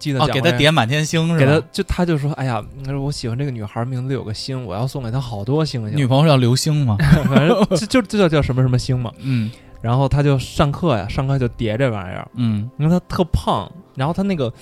[0.00, 1.38] 记得讲过这给她叠满天星是吧？
[1.38, 2.60] 给他就他就说，哎呀，
[3.00, 6.96] 我喜欢这个女孩，名字有个星，我要送给她好多星星，女朋友叫流星吗？
[7.30, 9.12] 反正就就就叫叫什么什么星嘛。
[9.20, 9.48] 嗯。
[9.80, 14.52] 然后他就上课呀，上课就叠这玩意儿，嗯，因为他特胖，然后他那个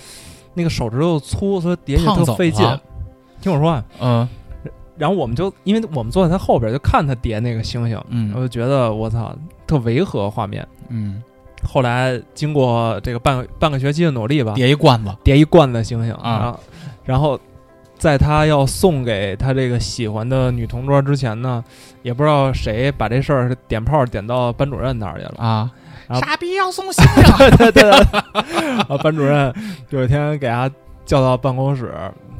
[0.53, 2.63] 那个手指头又粗，所以叠起来特费劲。
[3.41, 4.29] 听我说啊，嗯。
[4.97, 8.31] 然后我们就因为我们坐在他后边，就看他叠那个星星，嗯。
[8.35, 9.35] 我嗯就觉得我操，
[9.67, 10.67] 特违和画面。
[10.89, 11.21] 嗯，
[11.63, 15.15] 后来经过这个半个半个学期的努力吧，叠一罐子。
[15.23, 16.59] 叠一罐子星星啊然后
[17.05, 17.39] 然后
[17.97, 21.63] 在他要送给他这个喜欢的女同桌之前呢，
[22.03, 25.35] 也不知道谁把这事儿点炮点到班主任那儿去了。
[25.37, 25.71] 啊，
[26.19, 27.23] 傻逼要送星星，
[27.57, 27.91] 对对对，
[28.87, 29.53] 啊 班主任
[29.89, 30.69] 有一天给他
[31.05, 31.93] 叫到办公室，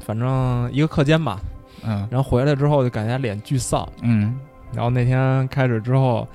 [0.06, 1.40] 反正一个课间吧，
[1.84, 3.88] 嗯然后回来之后就感觉他脸巨丧。
[4.02, 4.38] 嗯
[4.74, 6.28] 然后那天开始之后，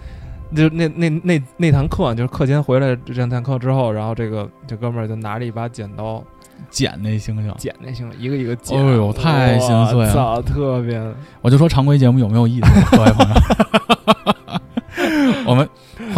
[0.55, 6.23] 就那那那那堂课就是课间回来这堂课之后，然后这个这哥们儿就拿着一把剪刀
[6.69, 8.79] 剪那星星，剪那星星，一个一个剪。
[8.79, 11.01] 哎呦太心碎了特别
[11.41, 13.35] 我就说常规节目有没有意思，各位朋友。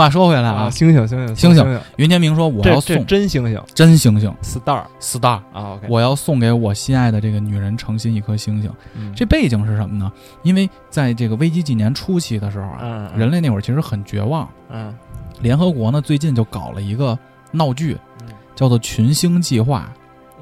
[0.03, 0.65] 话说回来啊！
[0.65, 8.71] 啊，星星星星星星星，云天明说我要送真星星真星星，star star，啊我要送给我心爱的这个女人诚心一颗星星。
[8.95, 10.11] 嗯这背景是什么呢？
[10.43, 14.49] 因为在这个危机几年初期的时候啊，人类那会儿其实很绝望。
[14.71, 14.93] 嗯
[15.41, 17.17] 联合国呢最近就搞了一个
[17.53, 19.89] 闹剧，嗯叫做群星计划。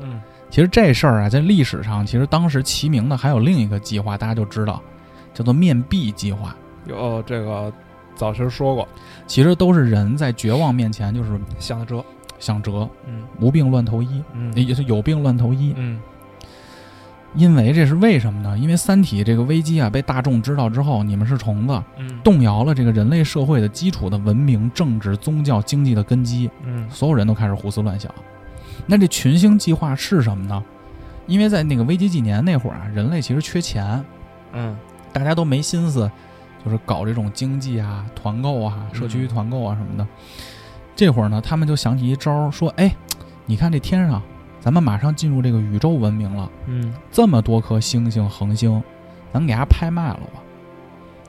[0.01, 4.81] 嗯其实这事儿啊，在历史上其实当时齐名的还有另一个计划，大家就知道，
[5.35, 6.57] 叫做面壁计划。
[6.87, 7.70] 有这个
[8.20, 8.87] 早时说过，
[9.26, 12.04] 其实都是人在绝望面前就是想得折，
[12.38, 15.72] 想辙，嗯无病乱投医，嗯也就是有病乱投医。
[15.78, 15.98] 嗯
[17.35, 18.59] 因为这是为什么呢？
[18.59, 28.14] 因为《三体》这个危机啊被大众知道之后，你们是虫子，嗯动摇了这个人类社会的基础的文明、政治、宗教、经济的根基，嗯所有人都开始胡思乱想。
[28.85, 30.62] 那这群星计划是什么呢？
[31.26, 34.04] 因为在那个危机几年那会儿啊，人类其实缺钱，
[34.52, 34.76] 嗯
[35.11, 36.11] 大家都没心思，
[36.64, 40.07] 就是搞这种经济啊、团购啊、社区团购啊什么的。
[40.94, 42.94] 这会儿呢，他们就想起一招儿，说：“哎，
[43.46, 44.20] 你看这天上，
[44.61, 48.83] 咱们马上进入这个宇宙文明了，嗯，这么多颗星星恒星，
[49.33, 50.42] 咱们给它拍卖了吧？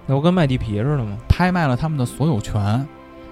[0.08, 1.15] 那不跟卖地皮似的吗？
[1.30, 2.62] 拍卖了他们的所有权，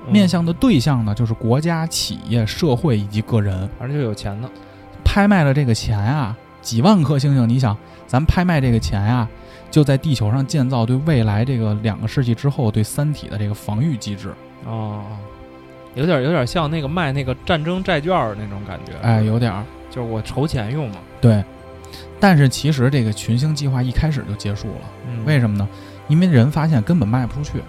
[0.05, 3.69] 嗯面向的对象呢，就是国家、企业、社会以及个人。
[3.77, 4.49] 反正就有钱的，
[5.03, 7.75] 拍卖了这个钱啊，几万颗星星，你想，
[8.07, 9.27] 咱拍卖这个钱呀、
[9.71, 14.33] 就在地球上建造对未来这个两个世纪之后对三体的这个防御机制。
[14.65, 15.03] 哦，
[15.95, 19.63] 有点有点像那个卖那个战争债券儿那种感觉，哎，有点儿。
[19.89, 21.43] 就是我筹钱用嘛，对。
[22.19, 25.25] 但是其实这个群星计划一开始就结束了，嗯。
[25.25, 25.67] 为什么呢？
[26.07, 27.63] 因为人发现根本卖不出去，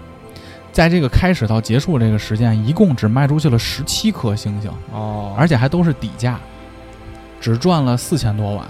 [0.73, 6.39] 在这个开始到结束这个时间，一共只卖出去了十七颗星星，哦，而且还都是底价，
[7.41, 8.67] 只赚了四千多万，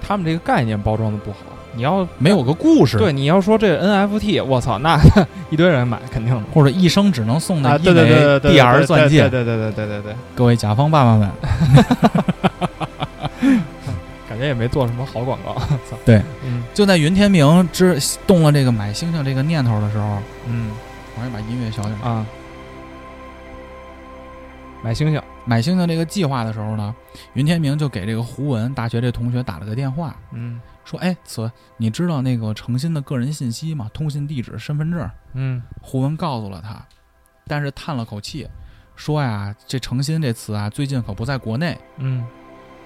[0.00, 1.38] 他们这个概念包装的不好。
[1.72, 4.98] 你要没有个故事，对，你要说这 NFT，我操，那
[5.50, 6.42] 一堆人买肯定的。
[6.52, 9.28] 或者一生只能送的啊，一对对对对枚 DR 钻戒。
[9.28, 11.30] 对对对对对对，各位甲方爸爸们，
[14.28, 15.54] 感觉也没做什么好广告。
[15.88, 20.72] 操，对，嗯就在云天明之动了这个买星星这个念头的时候，嗯
[21.16, 21.94] 我先把音乐小点。
[22.02, 22.26] 啊，
[24.82, 26.94] 买星星，买星星这个计划的时候呢，
[27.32, 33.90] 云天明就给这个胡文大学这同学打了个电话，嗯说：“哎，此你知道那个诚心的个人信息吗？
[33.92, 35.10] 通信地址、身份证。
[35.34, 36.86] 嗯”胡文告诉了他，
[37.48, 38.46] 但是叹了口气，
[38.94, 41.76] 说呀：“这诚心这词啊，最近可不在国内。
[41.96, 42.24] 嗯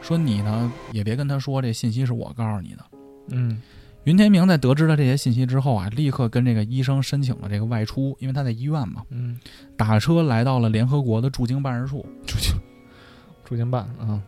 [0.01, 2.85] 说你呢，也别跟他说这信息是我告诉你的。”
[3.29, 3.61] 嗯
[4.05, 9.39] 云天明在得知了这些信息之后啊，立刻跟这个医生申请了这个外出，因为他在医院嘛，嗯，
[9.77, 12.05] 打车来到了联合国的驻京办事处。
[12.27, 12.55] 驻京
[13.45, 14.21] 驻京办啊，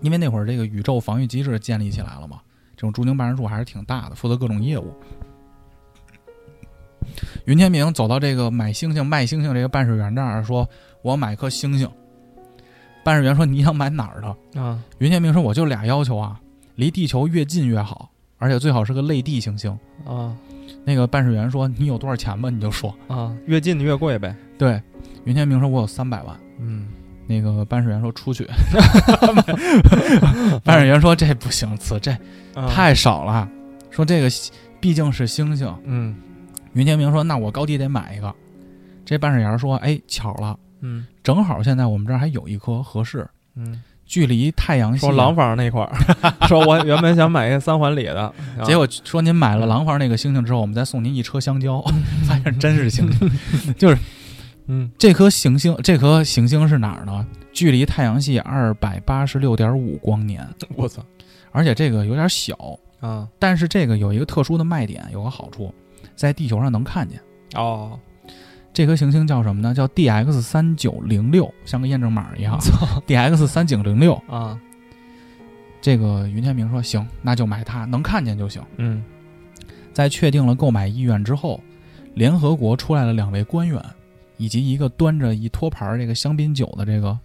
[0.00, 2.40] 因为那会儿这个宇宙防御机制建立起来了嘛，
[2.74, 4.94] 这种驻京办事处还是挺大的，负责各种业务。
[7.46, 10.68] 云天明走到这个买星星卖星星这个办事员那儿，说
[11.02, 11.88] ：“我买颗星星。”
[13.04, 16.38] 办事员说：“你想买哪儿的啊？”云天明说：“我就俩要求啊，
[16.74, 19.70] 离地球越近越好，而且最好是个类地行星。
[20.06, 20.34] 啊”
[20.84, 22.48] 那个办事员说：“你有多少钱吧？
[22.50, 22.94] 你就说。
[23.08, 24.80] 啊，越近越贵呗。”对，
[25.24, 26.88] 云天明说：“我有三百万。”嗯，
[27.26, 28.46] 那个办事员说：“出去。”
[30.64, 32.10] 办事员说：“这不行，此这
[32.54, 33.48] 啊太少了。
[33.90, 34.28] 说这个
[34.80, 35.72] 毕竟是星星。
[35.84, 36.16] 嗯
[36.74, 38.34] 云天明说：“那我高低得买一个。”
[39.04, 45.94] 这办事员说：“哎，巧了，嗯正好现在我们这儿还有一颗合适，嗯，距离太阳系说廊坊那块儿，
[46.48, 48.22] 说我原本想买一个三环里的，
[48.58, 48.64] 啊。
[48.64, 51.80] 结果说您买了廊坊那个星星之后，我们再送您一车香蕉，
[52.26, 53.74] 发现真是星星。
[53.74, 53.98] 就是
[54.66, 54.90] 嗯。
[54.98, 57.24] 这颗行星，这颗行星是哪儿呢？
[57.52, 61.04] 距离太阳系二百八十六点五光年，我操。
[61.52, 62.56] 而且这个有点小，
[63.00, 63.28] 啊。
[63.38, 65.72] 但是这个有一个特殊的卖点，有个好处，
[66.16, 67.20] 在地球上能看见。
[67.54, 67.98] 哦，
[68.78, 69.74] 这颗行星叫什么呢？
[69.74, 72.56] 叫 DX 三九零六，像个验证码一样。
[73.08, 74.56] DX 三九零六，啊
[75.80, 78.62] 这个云天明说行，那就买它，能看见就行。
[78.76, 79.02] 嗯
[79.92, 81.60] 在确定了购买意愿之后，
[82.14, 83.84] 联合国出来了两位官员，
[84.36, 87.18] 以及一个端着一托盘这个香槟酒的这个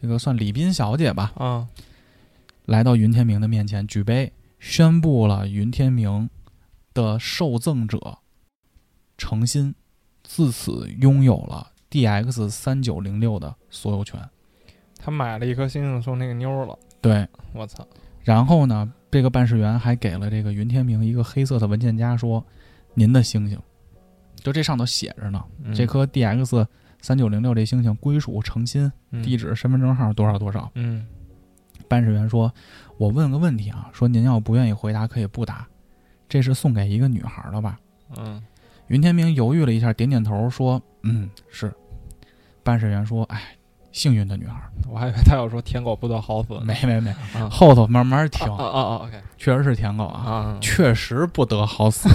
[0.00, 1.66] 这个算礼宾小姐吧，啊
[2.66, 6.30] 来到云天明的面前，举杯宣布了云天明
[6.94, 8.16] 的受赠者
[9.18, 9.74] 诚心
[10.34, 14.18] 自此拥有了 DX 三九零六的所有权。
[14.98, 17.86] 他买了一颗星星送那个妞儿了，对，我操，
[18.22, 22.42] 然后呢，这个办事员还给了这个云天明一个黑色的文件夹，说
[22.94, 23.60] ：“您的星星，
[24.36, 26.66] 就这上头写着呢，嗯这颗 DX
[27.02, 30.70] 三九零六这星星归属诚心，嗯地址、身份证号多少多少。
[30.76, 31.06] 嗯”
[31.88, 32.50] 办事员说
[32.96, 35.68] ：“我问个问题啊，说您要不愿意回答可以不答，
[36.26, 37.78] 这是送给一个女孩的吧
[38.16, 38.42] 嗯？”
[38.92, 41.72] 云天明犹豫了一下，点点头说：“嗯，是。”
[42.62, 43.56] 办事员说：“哎，
[43.90, 47.48] 幸运的女孩，我还以为他要说舔狗不得好死，没没没，啊。
[47.50, 49.18] 后头慢慢听，啊啊啊，OK。
[49.38, 52.06] 确实是舔狗啊，啊，确实不得好死。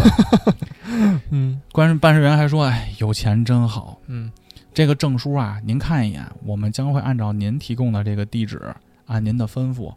[1.32, 1.60] ”嗯。
[1.72, 4.32] 关办事员还说：“哎，有钱真好，嗯。
[4.72, 8.62] 这个证书啊，您看一眼，我们将会按照您提供的这个地址，
[9.08, 9.92] 按您的吩咐，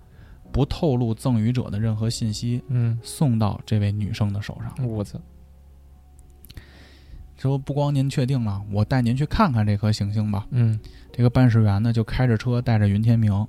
[0.50, 4.88] 不透露赠与者的任何信息，嗯，送到这位女生的手上。
[4.88, 5.20] 我操，
[7.48, 10.46] 说不光您确定了，我带您去看看这颗行星吧。
[10.50, 10.78] 嗯。
[11.12, 13.46] 这个办事员呢，就开着车带着云天明，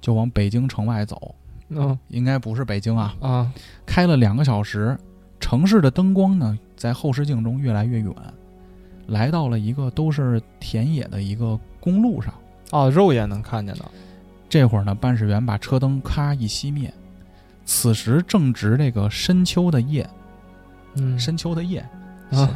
[0.00, 1.34] 就往北京城外走，
[1.68, 3.52] 嗯应该不是北京啊，啊。
[3.86, 4.98] 开了两个小时，
[5.38, 8.12] 城市的灯光呢，在后视镜中越来越远，
[9.06, 12.34] 来到了一个都是田野的一个公路上。
[12.72, 13.84] 哦，肉眼能看见的，
[14.48, 16.92] 这会儿呢，办事员把车灯咔一熄灭，
[17.64, 20.08] 此时正值这个深秋的夜，
[20.96, 21.18] 嗯。
[21.18, 21.88] 深秋的夜，
[22.30, 22.48] 啊。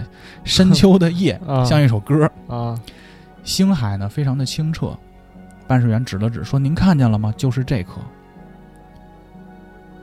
[0.45, 1.65] 深秋的夜，啊。
[1.65, 2.31] 像一首歌。
[2.49, 2.79] 啊。
[3.43, 4.97] 星海呢非常的清澈，
[5.67, 7.33] 办事员指了指说：“您看见了吗？
[7.37, 8.01] 就是这颗。”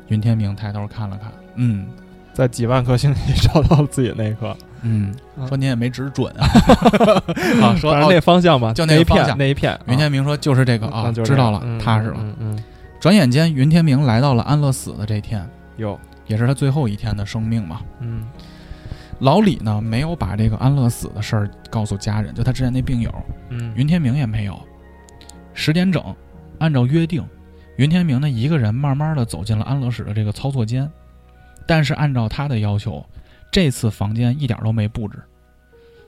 [0.07, 1.87] 云天明抬头看了看，嗯。
[2.33, 5.47] 在几万颗星里找到了自己那颗，嗯，啊。
[5.47, 6.45] 说您也没指准啊，
[7.65, 12.19] 啊说那方向吧，就那一片那一片，云天明说就是这个啊，知道了，嗯踏实了。
[12.99, 15.43] 转眼间，云天明来到了安乐死的这天，
[15.77, 17.81] 有，也是他最后一天的生命嘛。
[18.01, 18.23] 嗯
[19.19, 23.11] 老李呢，没有把这个安乐死的事儿告诉家人，就他之前那病友
[23.49, 24.59] 嗯，云天明也没有。
[25.53, 26.15] 十点整，
[26.59, 27.25] 按照约定，
[27.77, 30.87] 云天明呢一个人慢慢的走进了安乐室的这个操作间，
[31.65, 33.03] 但是按照他的要求，
[33.51, 35.19] 这次房间一点都没布置，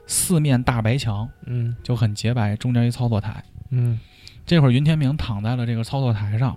[0.06, 3.42] 四面大白墙嗯就很洁白，中间一操作台。
[3.70, 3.98] 嗯
[4.46, 6.56] 这会儿云天明躺在了这个操作台上，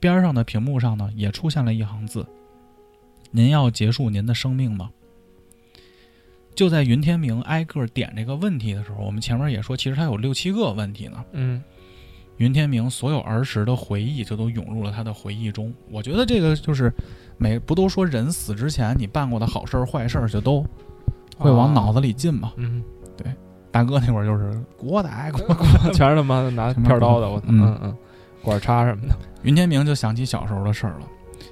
[0.00, 2.26] 边上的屏幕上呢也出现了一行字
[3.30, 4.88] ：“您要结束您的生命吗？”
[6.54, 11.24] 就在云天明挨个点这个问题的时候，我们前面也说，其实他有六七个问题呢。
[11.32, 11.62] 嗯
[12.38, 15.72] 云天明所有儿时的回忆就都涌入了他的回忆中。
[15.88, 16.92] 我觉得这个就是
[17.38, 20.66] 每不都说人死之前你办过的好事儿坏事儿就都
[21.38, 22.52] 会往脑子里进嘛。
[22.56, 22.82] 嗯，
[23.16, 23.32] 对
[23.70, 27.96] 大哥那会儿就是国歹国全是他妈的拿片刀的，我操，嗯嗯嗯，
[28.42, 29.14] 管叉什么的，
[29.44, 31.06] 云天明就想起小时候的事儿了。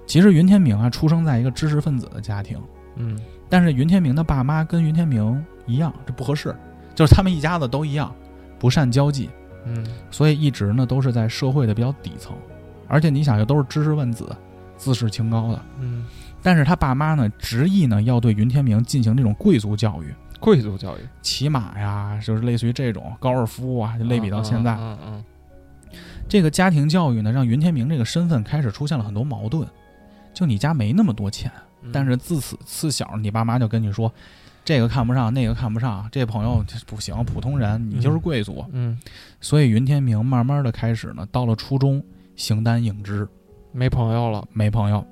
[0.05, 2.59] 其实云天明啊，出生在一个知识分子的家庭，
[2.97, 3.17] 嗯
[3.53, 6.57] 但是云天明的爸妈跟云天明一样，这不合适，
[6.95, 8.11] 就是他们一家子都一样，
[8.59, 9.29] 不善交际，
[9.67, 12.35] 嗯所以一直呢都是在社会的比较底层。
[12.89, 14.35] 而且你想，这都是知识分子，
[14.79, 15.61] 自视清高的。
[15.79, 16.07] 嗯，
[16.43, 24.75] 但是他爸妈呢，执意呢要对云天明进行这种贵族教育，贵族教育，骑马呀，就是类似于这种高尔夫啊，就类比到现在。
[24.77, 25.25] 嗯嗯
[26.27, 29.69] 这个家庭教育呢，让云天明这个身份开始出现了很多矛盾。
[30.33, 34.13] 就你家没那么多钱，嗯，但是自此自小你爸妈就跟你说，
[34.65, 38.65] 这个看不上，那个看不上，这朋友不行，普通人，你就是贵族。
[38.73, 38.99] 嗯，
[39.41, 42.05] 所以云天明慢慢的开始呢，到了初中，
[42.37, 43.27] 形单影只，
[43.73, 45.05] 没朋友了，没朋友。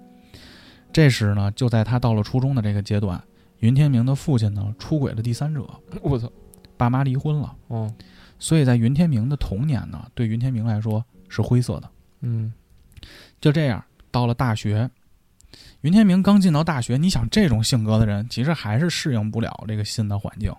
[0.92, 3.20] 这时呢，就在他到了初中的这个阶段，
[3.58, 5.64] 云天明的父亲呢出轨了第三者，
[6.02, 6.30] 我操，
[6.76, 7.56] 爸妈离婚了。
[7.70, 7.92] 嗯
[8.38, 11.90] 所以在云天明的童年呢，对云天明来说是灰色的。
[12.20, 12.52] 嗯。
[13.40, 14.90] 就这样，到了大学，
[15.82, 20.54] 云天明刚进到大学，你想这种性格的人，其实还是适应不了这个新的环境。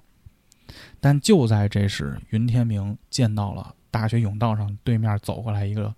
[1.00, 5.94] 但就在这时，云天明见到了大学甬道上对面走过来一个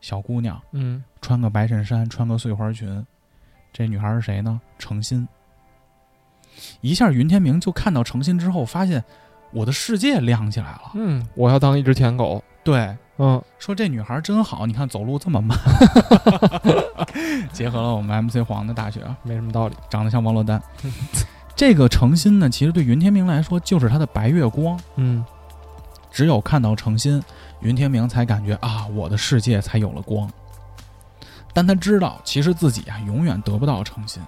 [0.00, 3.04] 小姑娘，嗯，穿个白衬衫，穿个碎花裙。
[3.72, 4.60] 这女孩是谁呢？
[4.78, 5.28] 程心。
[6.80, 9.04] 一下，云天明就看到程心之后，发现
[9.52, 10.92] 我的世界亮起来了。
[10.94, 15.56] 嗯，我要当一只舔狗，对，嗯说这女孩真好，你看走路这么慢，
[17.52, 20.60] 结合了我们 MC 黄的大学啊，没什么道理，长得像王珞丹。
[21.54, 24.78] 这个诚心呢，其实对云天明来说就是他的白月光。
[24.96, 25.24] 嗯
[26.10, 27.22] 只有看到诚心，
[27.60, 30.28] 云天明才感觉啊，我的世界才有了光。
[31.52, 34.20] 但他知道，其实自己啊，永远得不到诚心，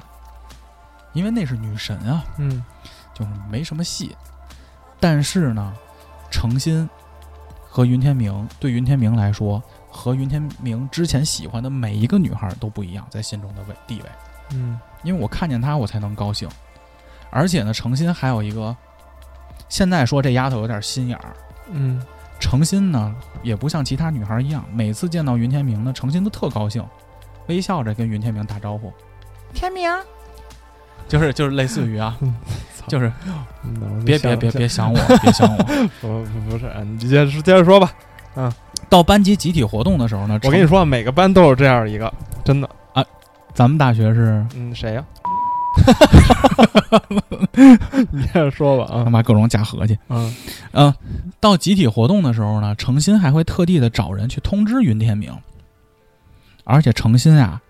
[1.13, 2.65] 因为那是女神啊，嗯
[3.13, 4.15] 就是没什么戏。
[5.01, 5.73] 但是呢，
[6.31, 6.89] 诚心
[7.79, 14.11] 和云天明对云天明来说，和云天明之前喜欢的每一个女孩都不一样，在心中的位地位。
[14.51, 16.49] 嗯因为我看见她，我才能高兴。
[17.31, 18.77] 而且呢，程心还有一个，
[19.69, 21.37] 现在说这丫头有点心眼儿。
[21.71, 22.03] 嗯
[22.41, 23.15] 程心呢，
[23.45, 26.85] 也不像其他女孩一样，每次见到云天明呢，程心都特高兴，
[27.47, 28.93] 微笑着跟云天明打招呼。
[29.55, 29.89] 天明，
[31.09, 32.17] 就是就是类似于啊，
[32.87, 33.11] 就是
[33.65, 35.65] 嗯，别别别别想我，别想我。
[36.01, 37.91] 不不不是，你接着接着说吧。
[38.37, 38.51] 嗯
[38.89, 42.13] 到班级集体活动的时候呢，我跟你说，每个班都有这样一个，
[42.45, 43.05] 真的啊。
[43.53, 45.05] 咱们大学是嗯，谁呀？
[48.11, 49.05] 你接着说吧啊。
[49.05, 49.99] 他妈各种假合计。
[50.09, 50.35] 嗯
[50.73, 50.95] 嗯，
[51.41, 55.33] 到集体活动的时候呢，诚心还会特地的找人去通知云天明，
[56.65, 57.61] 而且诚心啊，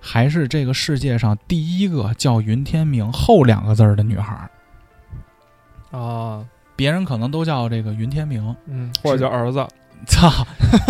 [0.00, 5.98] 还是这个世界上第一个叫云天明后两个字儿的女孩儿。
[5.98, 6.44] 啊，
[6.76, 9.66] 别人可能都叫这个云天明，嗯，或者叫儿子。
[10.06, 10.30] 操！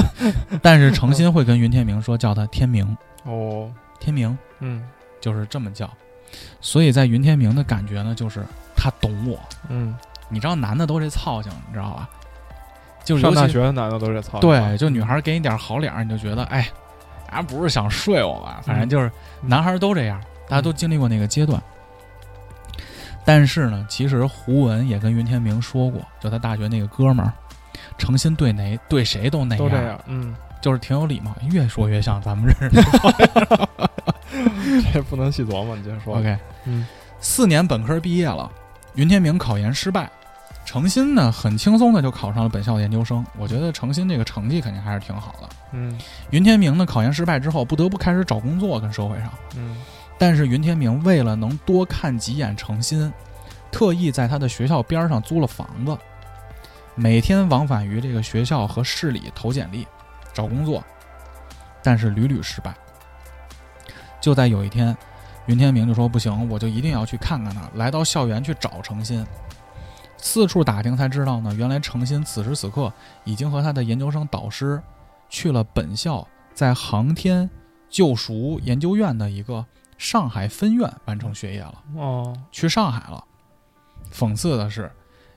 [0.61, 2.85] 但是诚心会跟云天明说叫他天明，
[3.25, 4.85] 哦，天明嗯
[5.21, 5.88] 就是这么叫。
[6.61, 8.44] 所以在云天明的感觉呢，就是
[8.77, 9.40] 他懂我。
[9.71, 9.97] 嗯，
[10.29, 12.11] 你知道男的都这操性，你知道吧？
[13.03, 14.38] 就是上大学的男的都是操。
[14.40, 16.68] 对，就女孩给你点好脸儿，你就觉得哎，
[17.31, 18.61] 俺不是想睡我吧？
[18.64, 19.07] 反正就是
[19.43, 21.62] 嗯男孩都这样，大家都经历过那个阶段。
[23.25, 27.33] 但是呢，其实胡文也跟云天明说过，就他大学那个哥们儿，
[27.98, 30.00] 诚心对哪对谁都那样，都这样。
[30.07, 31.37] 嗯，就是挺有礼貌。
[31.50, 33.69] 越说越像咱们认识的。
[34.92, 36.17] 这不能细琢磨，你接着说。
[36.17, 36.87] OK，嗯
[37.21, 38.50] 四年本科毕业了，
[38.94, 40.09] 云天明考研失败，
[40.65, 43.25] 诚心呢很轻松的就考上了本校的研究生。
[43.37, 45.48] 我觉得诚心这个成绩肯定还是挺好的。
[45.73, 45.98] 嗯
[46.31, 49.33] 云天明呢考研失败之后，不得不开始找工作跟社会上。
[49.56, 49.77] 嗯
[50.19, 53.12] 但是云天明为了能多看几眼程心，
[53.71, 55.96] 特意在他的学校边上租了房子，
[56.96, 59.87] 每天往返于这个学校和市里投简历
[60.35, 60.83] 找工作，
[61.85, 62.75] 但是屡屡失败。
[64.21, 64.96] 就在有一天，
[65.46, 69.25] 云天明就说：“不行，我就一定要去看看他。”来到校园去找程心，
[70.16, 72.92] 四处打听才知道呢，原来程心此时此刻
[73.23, 74.83] 已经和他的研究生导师
[75.29, 77.48] 去了本校在航天
[77.88, 79.64] 救赎研究院的一个
[79.96, 83.24] 上海分院完成学业了，哦，去上海了。
[84.12, 84.90] 讽刺的是，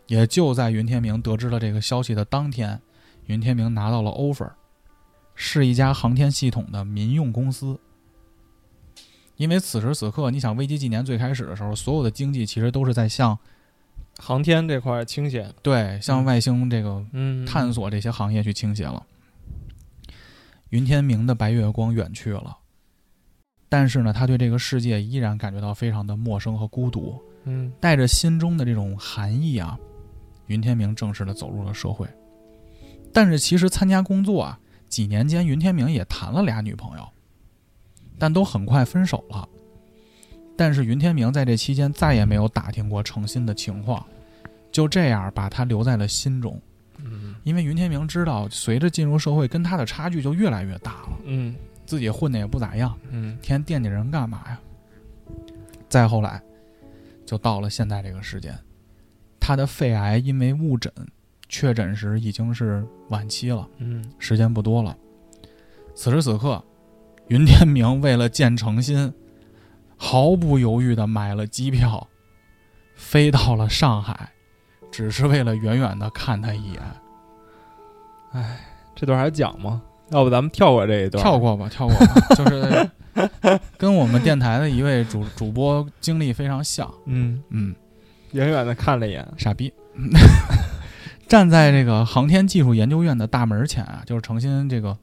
[0.07, 2.81] 也就在云天明得知了这个消息的当天，
[3.25, 4.51] 云天明拿到了 offer，
[5.35, 7.79] 是一家航天系统的民用公司。
[9.37, 13.37] 因为此时此刻，你想危机纪年最开始的时候，所有的经济其实都是在向
[14.19, 19.03] 航天这块倾斜，对向外星这个嗯，探索这些行业去倾斜了。
[20.72, 22.57] 云天明的白月光远去了，
[23.67, 27.22] 但是呢，他对这个世界依然感觉到非常的陌生和孤独。
[27.43, 29.78] 嗯带着心中的这种寒意啊，
[30.47, 32.07] 云天明正式的走入了社会。
[33.11, 37.05] 但是其实参加工作啊，几年间云天明也谈了俩女朋友，
[38.17, 39.47] 但都很快分手了。
[40.55, 44.05] 但是云天明在这期间再也没有打听过程心的情况，
[44.72, 46.61] 就这样把他留在了心中。
[47.43, 54.59] 嗯因为云天明知道，随着进入社会，跟他的差距就越来越大了，嗯自己混的也不咋样，嗯天天惦记人干嘛呀？
[55.89, 56.41] 再后来，
[57.25, 58.57] 就到了现在这个时间，
[59.39, 60.93] 他的肺癌因为误诊
[61.49, 64.95] 确诊时已经是晚期了，嗯时间不多了。
[65.95, 66.63] 此时此刻，
[67.27, 69.11] 云天明为了见程心，
[69.97, 72.07] 毫不犹豫地买了机票，
[72.95, 74.31] 飞到了上海，
[74.91, 76.81] 只是为了远远地看他一眼。
[78.95, 79.82] 这段还讲吗？
[80.09, 81.23] 要不咱们跳过这一段？
[81.23, 81.39] 跳。
[81.39, 82.89] 过吧，跳过吧， 就是
[83.77, 86.91] 跟我们电台的一位主主播经历非常像。
[87.05, 87.73] 嗯，嗯，
[88.32, 89.25] 远远的看了一眼。
[89.38, 89.73] 傻逼。
[91.27, 94.97] 站在这个航天技术研究院的大门前啊，就是程心这个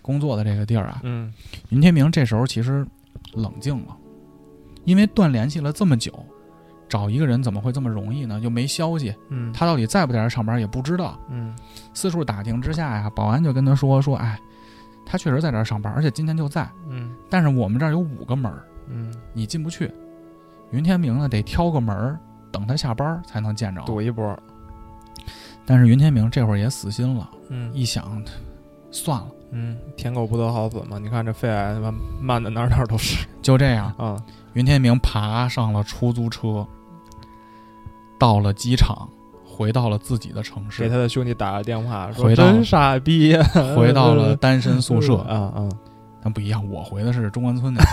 [0.00, 1.32] 工作的这个地儿啊，嗯
[1.70, 2.86] 云天明这时候其实
[3.34, 3.96] 冷静了，
[4.84, 6.24] 因为断联系了这么久，
[6.92, 8.38] 找一个人怎么会这么容易呢？
[8.40, 11.18] 又没消息，嗯，他到底在不在这儿上班也不知道。
[11.30, 11.56] 嗯
[11.94, 14.38] 四处打听之下呀，保安就跟他说说，哎，
[15.06, 19.90] 他确实在这儿上班，而且今天就在，嗯但是我们这儿有五个门儿，嗯，你进不去。
[20.70, 22.18] 云天明呢得挑个门儿，
[22.50, 23.80] 等他下班才能见着。
[23.86, 24.38] 赌一波。
[25.64, 28.22] 但是云天明这会儿也死心了，嗯一想，
[28.90, 30.98] 算了，嗯，舔狗不得好死嘛。
[30.98, 31.90] 你看这肺癌他妈
[32.20, 33.90] 慢的哪儿哪儿都是就这样。
[33.96, 34.22] 啊。
[34.54, 36.66] 云天明爬上了出租车，
[38.22, 39.08] 到了机场，
[39.44, 43.42] 回到了自己的城市，给他的兄弟打了电话，说回到真傻逼呀，
[43.76, 45.16] 回到了 单身宿舍。
[45.16, 45.68] 啊啊，
[46.22, 47.82] 但不一样，我回的是中关村的。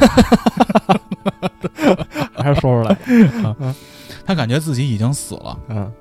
[2.37, 2.95] 还是说出来。
[4.23, 5.59] 他感觉自己已经死了。
[5.69, 5.91] 嗯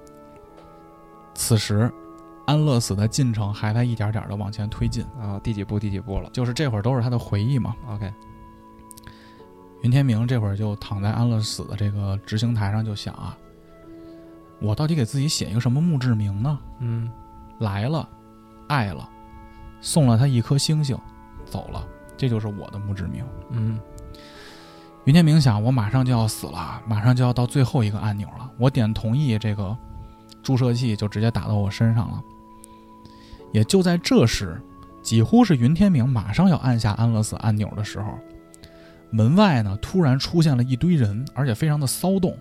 [1.33, 1.91] 此时，
[2.47, 5.81] 安乐死的进程还在一点点的往前推进，啊，第几步？
[5.81, 7.75] 第几步了就是这会儿都是他的回忆嘛。
[7.89, 8.13] ？OK，
[9.81, 13.35] 云天明这会儿就躺在安乐死的这个执行台上，就想啊，
[14.61, 16.59] 我到底给自己写一个什么墓志铭呢？
[16.81, 17.11] 嗯
[17.59, 18.09] 来了，
[18.69, 19.09] 爱了，
[19.81, 20.97] 送了他一颗星星，
[21.45, 21.85] 走了，
[22.17, 23.25] 这就是我的墓志铭。
[23.51, 23.79] 嗯
[25.05, 29.75] 云天明想，我马上就要死了，马上就要到最后一个按钮了，我点同意，这个
[30.43, 32.23] 注射器就直接打到我身上了。
[33.51, 34.61] 也就在这时，
[35.03, 38.19] 几乎是云天明马上要按下安乐死按钮的时候，
[39.11, 42.37] 门外呢突然出现了一堆人，而且非常的骚动，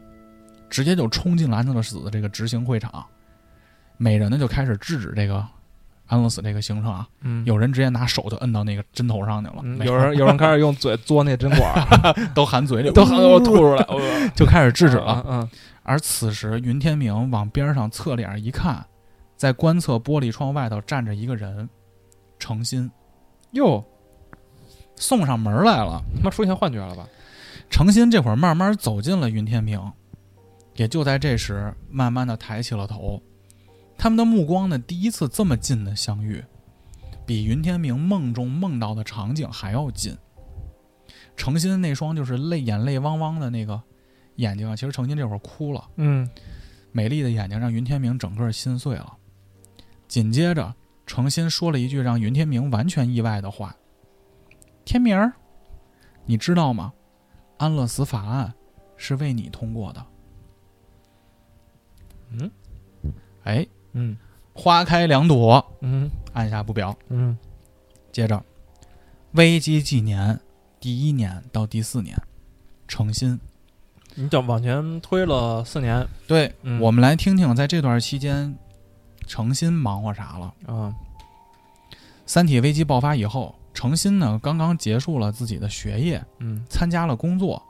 [0.70, 3.06] 直接就冲进了安乐死的这个执行会场，
[3.98, 5.46] 每人呢就开始制止这个
[6.08, 14.00] 安乐死这个行程啊，嗯，有人直接拿手就摁到那个针头上去了，嗯有人有人开始用嘴嘬那针管儿， 都含嘴里，都含我吐出来，我
[14.36, 15.24] 就开始制止了。
[15.28, 15.50] 嗯
[15.90, 18.86] 而此时，云天明往边上侧脸一看，
[19.38, 21.70] 在观测玻璃窗外头站着一个人，
[22.38, 22.92] 程心。
[23.52, 23.82] 哟，
[24.98, 26.04] 送上门来了。
[26.18, 27.08] 他妈出现幻觉了吧？
[27.70, 29.80] 程心这会儿慢慢走进了云天明，
[30.78, 33.22] 也就在这时，慢慢的抬起了头。
[33.98, 36.44] 他们的目光呢，第一次这么近的相遇，
[37.26, 40.16] 比云天明梦中梦到的场景还要近。
[41.36, 43.82] 程心那双就是泪眼泪汪汪的那个
[44.36, 45.84] 眼睛啊，其实程心这会儿哭了。
[45.98, 46.30] 嗯
[46.92, 49.18] 美丽的眼睛让云天明整个心碎了。
[50.08, 50.74] 紧接着，
[51.06, 53.76] 程心说了一句让云天明完全意外的话
[54.86, 55.34] ：“天明儿，
[56.26, 56.94] 你知道吗？
[57.58, 58.54] 安乐死法案
[58.96, 60.06] 是为你通过的。”
[62.32, 62.52] 嗯。
[63.44, 64.18] 哎，嗯。
[64.54, 66.10] 花开两朵，嗯。
[66.34, 66.98] 按下不表。
[67.10, 67.38] 嗯。
[68.12, 68.44] 接着，
[69.32, 70.40] 危机纪年？
[70.80, 72.16] 第一年到第四年，
[72.88, 73.40] 诚心
[74.14, 76.08] 你就往前推了四年。
[76.28, 76.80] 对、嗯。
[76.80, 78.56] 我们来听听，在这段期间，
[79.26, 80.54] 诚心忙活啥了。
[80.68, 80.94] 啊，
[82.28, 86.64] 三体危机爆发以后，诚心呢刚刚结束了自己的学业，嗯。
[86.70, 87.62] 参加了工作，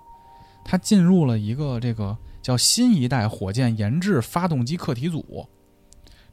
[0.65, 2.15] 他进入了一个这个
[2.47, 5.45] 叫新一代火箭研制发动机课题组，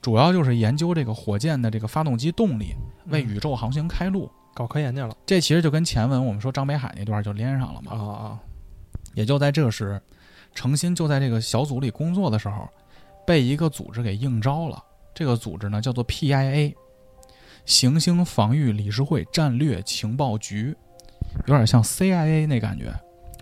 [0.00, 2.66] 主要就是研究这个火箭的这个发动机动力，
[3.06, 4.30] 为宇宙航行开路。
[4.54, 7.90] 搞科研去了这其实就跟前文我们说张北海那段就连上了嘛。
[7.90, 8.40] 啊啊！
[9.14, 10.00] 也就在这时，
[10.54, 12.68] 程心就在这个小组里工作的时候，
[13.26, 14.80] 被一个组织给应招了。
[15.12, 16.72] 这个组织呢叫做 PIA，
[17.64, 20.76] 行星防御理事会战略情报局，
[21.48, 22.94] 有点像 CIA 那感觉。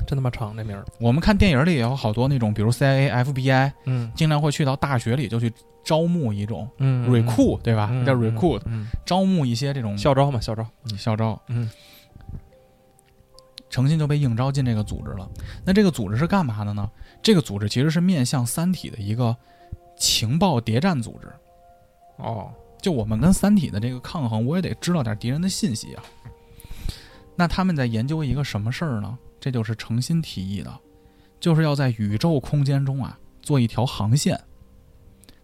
[0.07, 0.85] 真他妈长这名儿。
[1.01, 5.53] 我们看电影里也有好多那种，比如 CIA、FBI，嗯经常会去到大学里就去
[5.85, 7.89] 招募一种嗯 recruit，对吧？
[7.93, 10.67] 嗯叫 recruit，嗯，招募一些这种校招嘛，校招。
[10.97, 11.41] 校招。
[11.49, 11.69] 嗯
[13.71, 15.27] 诚信就被应招进这个组织了。
[15.65, 16.91] 那这个组织是干嘛的呢？
[17.23, 19.35] 这个组织其实是面向《三体》的一个
[19.97, 21.33] 情报谍战组织。
[22.19, 22.51] 哦，
[22.83, 26.05] 就我们跟《三体》的这个抗衡，我也得知道点敌人的信息啊。
[27.35, 29.19] 那他们在研究一个什么事儿呢？
[29.43, 30.73] 这就是诚心提议的，
[31.41, 34.41] 就是要在宇宙空间中啊做一条航线，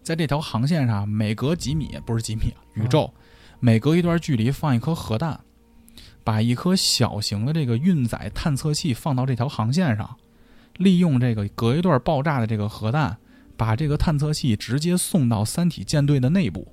[0.01, 3.13] 在这条航线上每隔几米不是几米啊，宇宙、
[3.59, 5.41] 每隔一段距离放一颗核弹，
[6.23, 10.15] 把一颗小型的这个运载探测器放到这条航线上，
[10.77, 13.17] 利用这个隔一段爆炸的这个核弹，
[13.57, 16.65] 把这个探测器直接送到三体舰队的内部。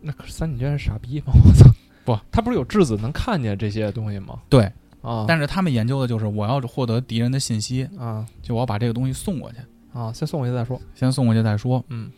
[0.00, 1.32] 那可是三体舰是傻逼吗？
[1.44, 1.68] 我操！
[2.04, 4.40] 不，他不是有质子能看见这些东西吗？
[4.48, 4.72] 对，
[5.02, 9.58] 啊，但是他们研究的就是我要获得敌人的信息，啊就我要把这个东西送过去，
[9.92, 10.80] 啊，先送过去再说。
[10.94, 11.84] 先送过去再说。
[11.88, 12.10] 嗯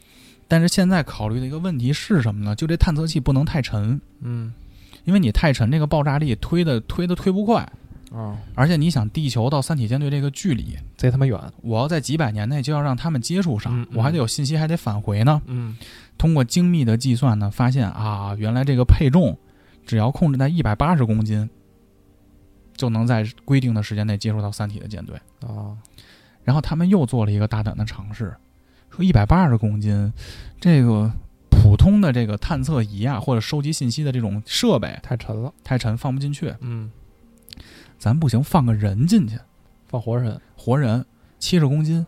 [0.48, 2.54] 但是现在考虑的一个问题是什么呢？
[2.54, 4.52] 就这探测器不能太沉，嗯
[5.04, 7.62] 因为你太沉，这个爆炸力推的推的推不快，
[8.12, 11.40] 啊，而且你想地球到三体舰队这个距离，贼他妈远。
[11.62, 15.40] 我要在几百年内就要让他们接触上，嗯嗯我还得有信息，还得返回呢。
[15.46, 15.74] 嗯
[16.18, 19.36] 通过精密的计算呢，发现啊，原来这个配重
[19.86, 21.48] 只要控制在一百八十公斤，
[22.76, 25.16] 就能在规定的时间内接触到三体的舰队。
[25.46, 25.76] 啊，
[26.44, 28.34] 然后他们又做了一个大胆的尝试，
[28.90, 30.12] 说一百八十公斤，
[30.60, 31.10] 这个
[31.50, 35.52] 普通的这个探测仪啊，或者收集信息的这种设备太沉了。
[35.62, 36.54] 太沉，放不进去。
[36.60, 36.90] 嗯，
[37.98, 39.38] 咱不行，放个人进去，
[39.86, 40.40] 放活人。
[40.56, 41.04] 活人
[41.38, 42.06] 七十公斤，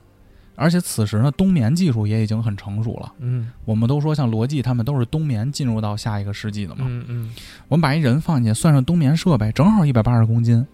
[0.56, 3.12] 而且此时呢，冬眠技术也已经很成熟了。
[3.18, 6.84] 嗯我们都说像罗辑他们都是冬眠进入到下一个世纪的嘛。
[6.88, 7.34] 嗯嗯，
[7.68, 10.64] 我们把一人放进去，算上冬眠设备，正好一百八十公斤。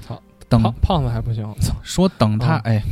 [0.00, 1.44] 操，等胖胖子还不行。
[1.60, 2.82] 操，说等他、啊哎，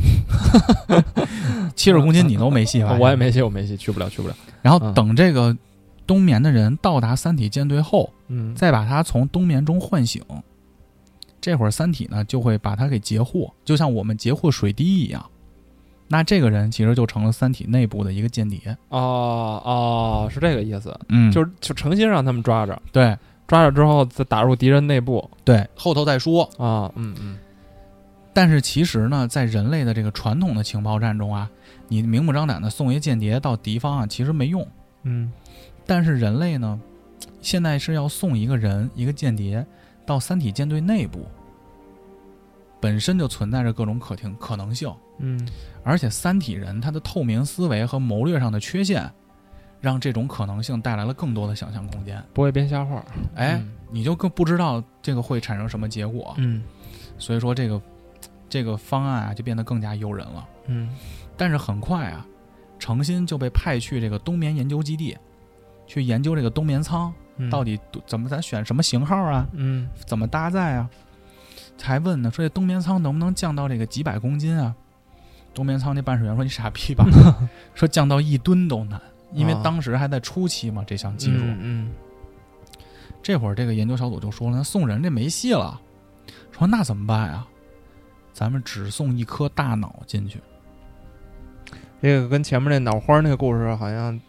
[1.75, 2.95] 七十公斤你都没戏吧？
[2.99, 4.35] 我也没戏，我没戏，去不了，去不了。
[4.61, 5.55] 然后嗯等这个
[6.05, 10.21] 冬眠的人到达三体舰队后，嗯，再把他从冬眠中唤醒。
[11.39, 15.23] 这会儿三体呢就会把他给截获，就像我们截获水滴一样。
[16.07, 18.77] 那这个人其实就成了三体内部的一个间谍。
[18.89, 26.43] 哦哦，是这个意思，嗯就是就诚心让他们抓着，对抓着之后再打入敌人内部对，后头再说。
[26.57, 27.37] 啊，嗯嗯
[28.33, 31.49] 但是其实呢，在人类的这个传统的情报战中啊，
[31.87, 34.65] 你明目张胆的送一间谍到敌方啊，其实没用。
[35.03, 35.31] 嗯
[35.85, 36.79] 但是人类呢，
[37.41, 39.65] 现在是要送一个人，一个间谍
[40.05, 41.25] 到三体舰队内部，
[42.79, 44.91] 本身就存在着各种可听可能性。
[45.19, 45.47] 嗯
[45.83, 49.09] 而且三体人他的透明思维和谋略上的缺陷，
[49.79, 52.23] 让这种可能性带来了更多的想象空间。
[52.33, 53.05] 不会编瞎话。
[53.35, 53.61] 哎，
[53.91, 56.33] 你就更不知道这个会产生什么结果。
[56.37, 56.63] 嗯
[57.17, 57.81] 所以说这个
[58.49, 60.47] 这个方案啊就变得更加诱人了。
[60.67, 60.89] 嗯
[61.37, 62.25] 但是很快啊，
[62.79, 65.17] 诚心就被派去这个冬眠研究基地，
[65.85, 70.89] 去研究这个冬眠舱嗯，到底怎么咱选什么型号啊，嗯怎么搭载啊？
[71.81, 74.73] 还问呢，说这冬眠舱能不能降到这个几百公斤啊？
[75.55, 77.03] 冬眠舱那办事员说：“你傻逼吧？
[77.73, 79.01] 说降到一吨都难，
[79.33, 81.39] 因为啊当时还在初期嘛，这项技术。
[81.43, 81.91] 嗯
[83.23, 85.81] 这会儿这个研究小组就说了，那送人这没戏了。
[86.51, 87.47] 说那怎么办呀？
[88.33, 90.39] 咱们只送一颗大脑进去。
[92.01, 94.19] 这个跟前面那脑花那个故事好像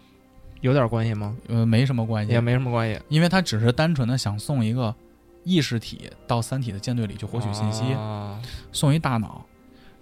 [0.61, 1.37] 有点关系吗？
[1.49, 2.99] 呃，没什么关系，也没什么关系。
[3.09, 4.95] 因为他只是单纯的想送一个
[5.45, 8.41] 意识体到三体的舰队里去获取信息，啊
[8.73, 9.45] 送一大脑。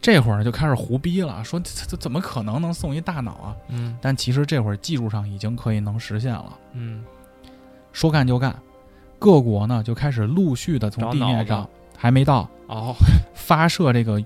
[0.05, 3.57] 这会儿就开始胡逼了，说这这这怎么可能能送一大脑啊？
[3.69, 6.59] 嗯但其实这会儿技术上已经可以能实现了。
[6.75, 7.03] 嗯
[7.91, 8.55] 说干就干，
[9.19, 12.95] 各国呢就开始陆续的从地面上还没到哦
[13.33, 14.23] 发射这个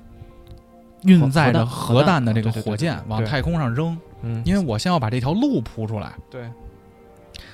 [1.04, 6.12] 运载着核弹的这个火箭往太空上扔，嗯因为我先要把这条路铺出来。
[6.28, 6.50] 对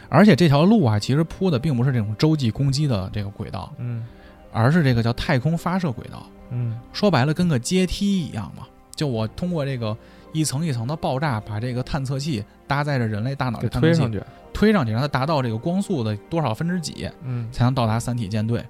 [0.08, 4.02] 而且这条路啊，其实铺的并不是这种洲际攻击的这个轨道，嗯
[4.50, 6.26] 而是这个叫太空发射轨道。
[6.54, 8.66] 嗯说白了，跟个阶梯一样嘛。
[8.94, 9.96] 就我通过这个
[10.32, 14.22] 一层一层的爆炸，把这个探测器搭载着人类大脑的探测器推上去。
[14.52, 18.64] 推上去，让它达到这个光速的多少分之几，嗯才能到达三体舰队。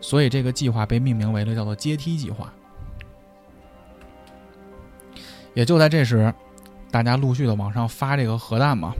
[0.00, 2.50] 所以这个计划被命名为了叫做阶梯计划。
[5.52, 6.32] 也就在这时，
[6.90, 8.94] 大家陆续的往上发这个核弹嘛，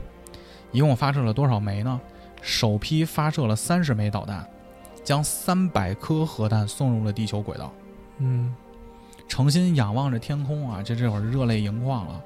[0.71, 1.99] 一共发射了多少枚呢？
[2.43, 4.47] 首批发射了三十枚导弹，
[5.03, 7.71] 将三百颗核弹送入了地球轨道。
[8.19, 8.53] 嗯
[9.27, 12.21] 诚心仰望着天空啊，这这会儿热泪盈眶了，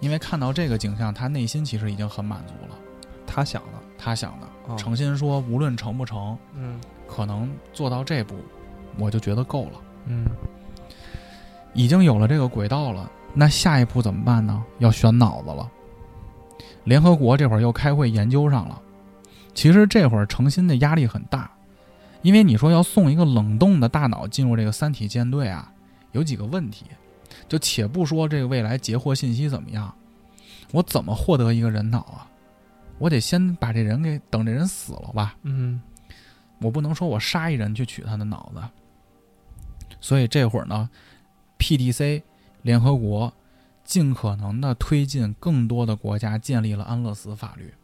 [0.00, 2.76] 因为看到这个景象，他内心其实已经很满足了。
[3.26, 8.36] 他想的，他想的，哦诚心说，无论成不成，嗯可能做到这步，
[8.98, 9.80] 我就觉得够了。
[10.06, 10.26] 嗯
[11.72, 14.62] 已经有了这个轨道了，那下一步怎么办呢？
[14.78, 15.68] 要选脑子了。
[16.84, 18.80] 联合国这会儿又开会研究上了。
[19.54, 21.50] 其实这会儿诚心的压力很大，
[22.24, 25.70] 因为你说要送一个冷冻的大脑进入这个三体舰队啊，
[26.12, 26.86] 有几个问题。
[27.46, 29.94] 就且不说这个未来截获信息怎么样，
[30.72, 32.26] 我怎么获得一个人脑啊？
[32.98, 35.36] 我得先把这人给等这人死了吧。
[35.42, 35.80] 嗯
[36.60, 38.62] 我不能说我杀一人去取他的脑子。
[40.00, 40.88] 所以这会儿呢
[41.58, 42.22] ，PDC
[42.62, 43.30] 联合国
[43.84, 47.74] 尽可能的推进更多的国家建立了安乐死法律，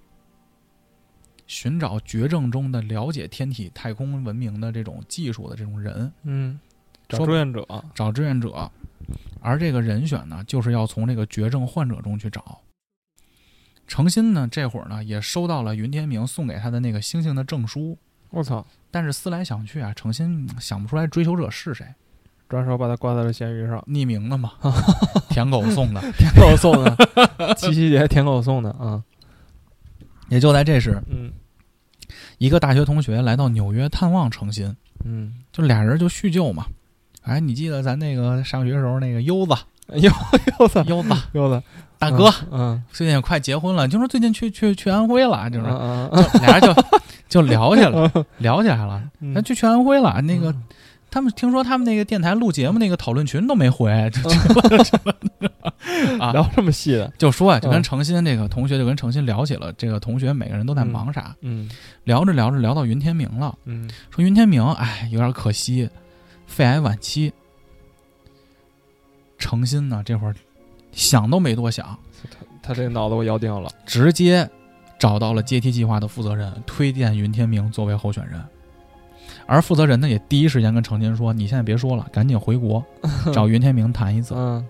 [1.51, 6.61] 寻找绝症中的了解天体太空文明的这种技术的这种人，嗯，
[7.09, 8.70] 找志愿者，找志愿者，
[9.40, 12.61] 而这个人选呢，就是要从这个绝症患者中去找。
[13.88, 17.98] 诚心呢，这会儿呢也收到了云天明送给他的那个星星的证书，
[18.30, 21.84] 我操，但是思来想去啊，诚心嗯想不出来追求者是谁，
[22.48, 24.53] 转手把他挂在了咸鱼上，匿名的嘛，
[25.28, 26.01] 舔狗送的。
[26.12, 26.96] 舔狗送的，
[27.59, 29.03] 七夕节舔狗送的啊，
[30.30, 31.30] 也就在这时，嗯。
[32.38, 34.74] 一个大学同学来到纽约探望诚心，
[35.04, 36.64] 嗯，就俩人就叙旧嘛。
[37.22, 39.54] 哎，你记得咱那个上学时候那个优子，
[39.92, 40.10] 优
[40.58, 41.62] 优子，优子优子
[41.98, 45.66] 大哥，嗯，最近也快结婚了，就说最近去去去安徽了，就是、
[46.40, 46.74] 俩人就
[47.28, 49.02] 就聊起来了，聊起来了。
[49.20, 49.34] 嗯。
[49.34, 50.54] 咱去去安徽了，那个
[51.11, 54.30] 他们听说他们那个电台录节目那个讨论群都没回，就
[56.20, 61.68] 啊聊这么细的，就说啊，就跟嗯诚心这个同学就跟程鑫聊起了这个同学每个人都在忙啥，嗯
[62.04, 65.90] 聊着聊着聊到云天明了，嗯说云天明哎有点可惜，
[66.46, 67.32] 肺癌晚期。
[69.38, 70.34] 程鑫呢这会儿
[70.92, 71.98] 想都没多想，
[72.62, 74.48] 他这脑子我要定了，直接
[74.98, 78.40] 找到了阶梯计划的负责人，推荐云天明作为候选人。
[79.51, 82.84] 而负责人呢也第一时间跟程心说：“你现在别说了，赶紧回国
[83.34, 84.64] 找云天明谈一次。”嗯，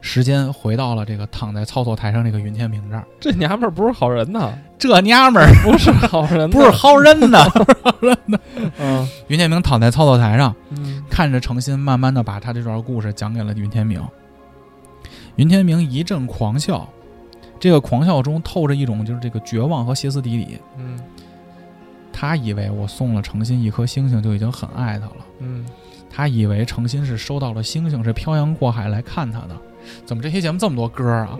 [0.00, 7.44] 时间回到了这个躺在操作台上这个云天明这儿，这娘们儿不是好人呐，这娘们儿不是好人， 不是，好人呐！
[7.82, 8.38] 好人呐。
[8.78, 14.00] 嗯云天明躺在操作台上，嗯看着程心慢慢的把他这段故事讲给了云天明。
[15.36, 16.88] 云天明一阵狂笑，
[17.58, 20.58] 这个狂笑中透着一种就是这个绝望和歇斯底里。
[20.78, 21.00] 嗯
[22.16, 25.66] 他以为我送了诚心一颗星星就已经很爱他了，嗯，
[26.08, 29.56] 他以为诚心是收到了星星，是漂洋过海来看他的。
[30.06, 31.36] 怎么这期节目这么多歌啊？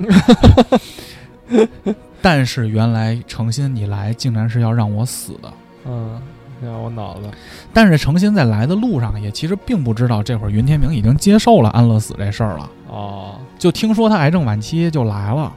[2.21, 5.53] 但是原来诚心你来竟然是要让我死的。
[5.87, 6.21] 嗯，
[6.63, 7.31] 让我脑子，
[7.73, 15.53] 但是诚心在来的路上也其实并不知道这会儿云天明已经接受了安乐死这事儿了，哦，就听说他癌症晚期就来了。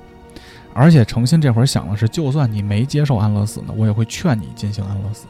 [0.77, 5.25] 而且诚心这会儿想的是，就算你没接受安乐死呢，我也会劝你进行安乐死。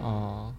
[0.00, 0.54] 啊，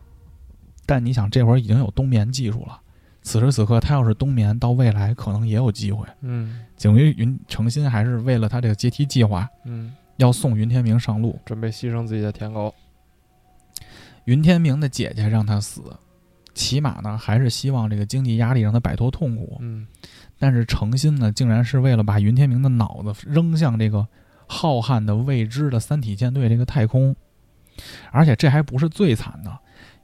[0.86, 2.78] 但你想，这会儿已经有冬眠技术了，
[3.22, 6.06] 此时此刻他要是冬眠，到未来可能也有机会。
[6.22, 11.40] 嗯景于云诚心还是为了他这个阶梯计划，嗯，要送云天明上路。
[11.46, 12.74] 准备牺牲自己的舔狗，
[14.26, 15.82] 云天明的姐姐让他死，
[16.54, 19.58] 起码呢还是希望这个经济压力让他摆脱痛苦。
[19.62, 19.88] 嗯
[20.44, 24.06] 但是诚心呢，竟然是为了把云天明的脑子扔向这个
[24.46, 27.16] 浩瀚的未知的三体舰队这个太空，
[28.12, 29.58] 而且这还不是最惨的。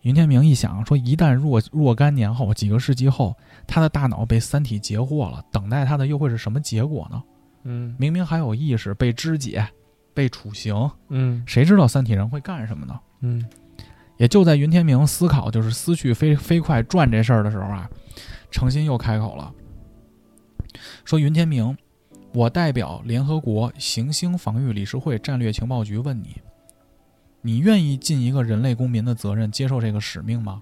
[0.03, 3.35] 云天明一想说，一旦若若干年后，几个世纪后，
[3.67, 7.21] 他的大脑被三体截获了，等待他的又会是什么结果呢？
[7.65, 9.67] 嗯明明还有意识，被肢解、
[10.13, 12.97] 被处刑，嗯谁知道三体人会干什么呢？
[13.19, 13.45] 嗯
[14.15, 17.89] 也就在云天明思考就是思绪飞飞快转这事儿的时候啊，
[18.49, 19.53] 诚心又开口了，
[21.03, 21.77] 说：“云天明，
[22.33, 26.41] 我代表联合国行星防御理事会战略情报局问你，
[27.41, 30.61] 你愿意尽一个人类公民的责任，接受这个使命吗？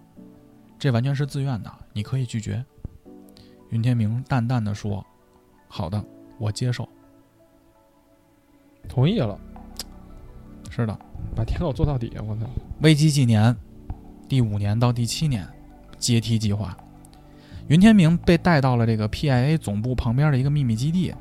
[0.79, 2.63] 这完全是自愿的，你可以拒绝。”
[3.69, 5.05] 云天明淡淡的说
[5.67, 6.03] ：“好的，
[6.37, 6.87] 我接受。
[8.87, 9.37] 同意了，”
[10.71, 10.97] 是的，
[11.35, 12.45] 把舔狗做到底，我操，
[12.81, 13.53] 危机纪年，
[14.29, 15.45] 第五年到第七年，
[15.97, 16.77] 阶梯计划。
[17.67, 21.13] 云天明被带到了这个 PIA 总部旁边的一个秘密基地，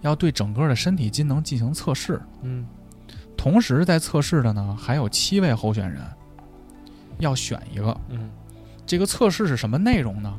[0.00, 2.20] 要对整个的身体机能进行测试。
[2.42, 2.66] 嗯
[3.36, 6.02] 同时在测试的呢还有七位候选人，
[7.18, 7.96] 要选一个。
[8.08, 8.30] 嗯
[8.84, 10.36] 这个测试是什么内容呢？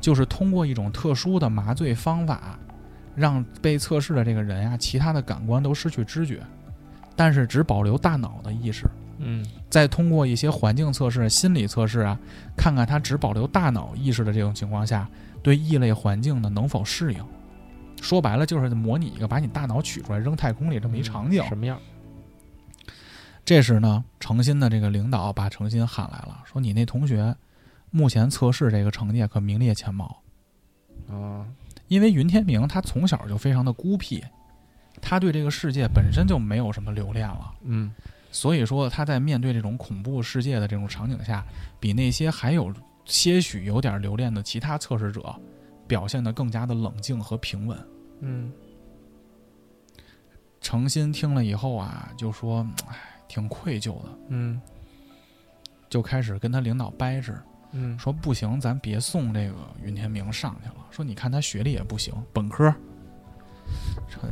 [0.00, 2.56] 就是通过一种特殊的麻醉方法，
[3.16, 6.40] 让被测试的这个人呀、其他的感官都失去知觉，
[7.16, 8.86] 但是只保留大脑的意识。
[9.18, 12.18] 嗯再通过一些环境测试、心理测试啊，
[12.56, 15.08] 看看他只保留大脑意识的这种情况下，
[15.42, 17.24] 对异类环境呢能否适应。
[18.00, 21.42] 说白了就是模拟一个把你大脑取出来扔太空里这么一场景。
[21.48, 21.78] 什么样？
[23.44, 27.34] 这时呢，诚心的这个领导把诚心喊来了，说：“你那同学
[27.90, 30.22] 目前测试这个成绩可名列前茅。
[31.08, 31.46] 啊，
[31.88, 34.22] 因为云天明他从小就非常的孤僻，
[35.00, 37.54] 他对这个世界本身就没有什么留恋了。
[37.64, 37.90] 嗯
[38.30, 41.44] 所以说他在面对这种恐怖世界的这种场景下，
[41.80, 42.72] 比那些还有
[43.04, 45.34] 些许有点留恋的其他测试者
[45.86, 47.78] 表现得更加的冷静和平稳。
[48.20, 48.52] 嗯
[50.60, 52.96] 诚心听了以后啊，就说：“哎，
[53.28, 54.18] 挺愧疚的。
[54.28, 54.60] 嗯”
[55.88, 57.32] 就开始跟他领导掰扯，
[57.70, 60.74] 嗯说：“不行，咱别送这个云天明上去了。
[60.90, 62.74] 说你看他学历也不行，本科。”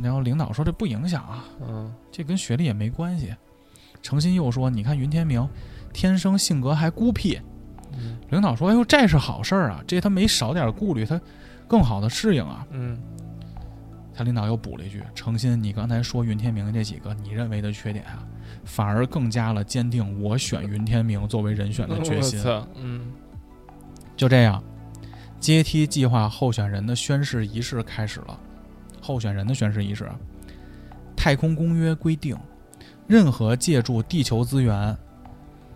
[0.03, 3.33] 然后领导说：“这不影响啊，嗯这跟学历也没关系。”
[4.01, 5.47] 诚心又说：“你看云天明，
[5.93, 7.39] 天生性格还孤僻。”
[7.99, 11.19] 嗯领导说：“哎呦，这是好事儿啊，这他没少点顾虑，他
[11.67, 12.65] 更好的适应啊。
[12.71, 12.97] 嗯”
[14.13, 18.25] 他领导又补了一句：“诚心，你刚才说云天明这几个你认为的缺点啊，
[18.65, 22.41] 反而更加了坚定我选云天明作为人选的决心。
[22.75, 23.11] 嗯
[24.15, 24.63] 就这样，
[25.39, 28.39] 阶梯计划候选人的宣誓仪式开始了。
[28.99, 30.15] 候选人的宣誓仪式啊，
[31.15, 32.35] 太空公约规定，
[33.07, 34.95] 任何借助地球资源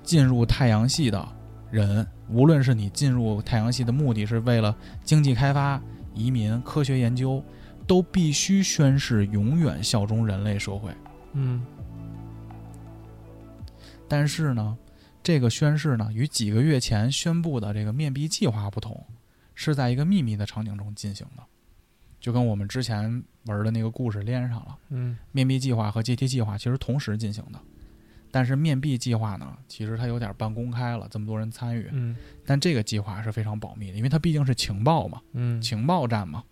[0.03, 1.27] 进入太阳系的
[1.71, 5.81] 人，无论是你进入太阳系的目的是为了经济开发、
[6.13, 7.41] 移民、科学研究，
[7.87, 10.91] 都必须宣誓永远效忠人类社会。
[11.33, 11.65] 嗯
[14.09, 14.77] 但是呢，
[15.23, 19.05] 这个宣誓呢，与几个月前宣布的这个面壁计划不同，
[19.55, 21.43] 是在一个秘密的场景中进行的，
[22.21, 24.77] 就跟我们之前玩的那个故事连上了。
[24.89, 25.17] 嗯。
[25.33, 27.59] 面壁计划和阶梯计划其实同时进行的，
[28.31, 32.15] 但是面壁计划呢，其实它有点半公开了，这么多人参与，嗯。
[32.45, 35.61] 但这个计划是非常保密的，因为它毕竟是情报嘛，嗯。
[35.61, 36.43] 情报战嘛。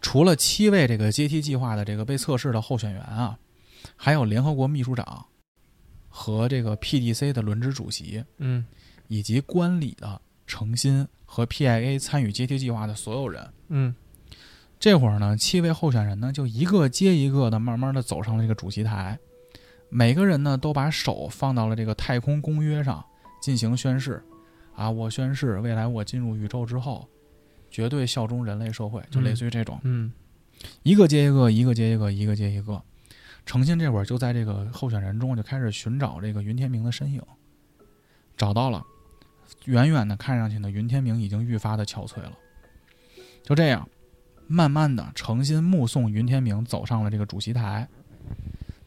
[0.00, 3.38] 除了七位这个阶梯计划的这个被测试的候选人啊，
[3.96, 5.26] 还有联合国秘书长
[6.08, 8.64] 和这个 PDC 的轮值主席，嗯。
[9.08, 13.48] 以及观礼的诚心和 PIA 参与阶梯计划的所有人。
[13.68, 13.94] 嗯
[14.80, 19.18] 这会儿呢，七位候选人呢就一个接一个的慢慢的走上了这个主席台，
[19.88, 23.04] 每个人呢都把手放到了这个太空公约上
[23.40, 24.22] 进行宣誓。
[24.74, 27.06] 啊，我宣誓，未来我进入宇宙之后，
[27.70, 29.78] 绝对效忠人类社会，就类似于这种。
[29.82, 30.10] 嗯
[30.82, 32.82] 一个接一个，一个接一个，一个接一个。
[33.44, 37.22] 诚心这会儿就在这个候选人中就开始寻找这个云天明的身影，
[38.36, 38.82] 找到了。
[39.64, 42.32] 远远的看上去呢，云天明已经愈发的憔悴了。
[43.42, 43.88] 就这样，
[44.46, 47.88] 慢慢的，诚心目送云天明走上了这个主席台，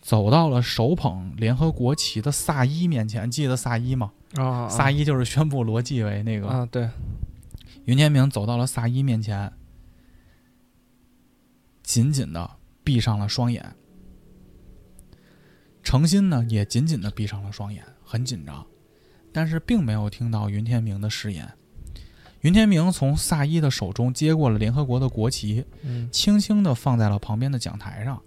[0.01, 3.30] 走到了手捧联合国旗的萨伊面前。
[3.30, 4.11] 记得萨伊吗？
[4.36, 6.89] 啊萨伊就是宣布罗辑为那个啊对
[7.86, 9.53] 云天明走到了萨伊面前，
[11.84, 12.49] 紧紧的
[12.84, 13.76] 闭上了双眼。
[15.84, 18.66] 诚心呢也紧紧的闭上了双眼，很紧张，
[19.34, 21.51] 但是并没有听到云天明的誓言。
[22.41, 28.21] 云天明从萨伊的手中接过了联合国的国旗，嗯轻轻地放在了旁边的讲台上，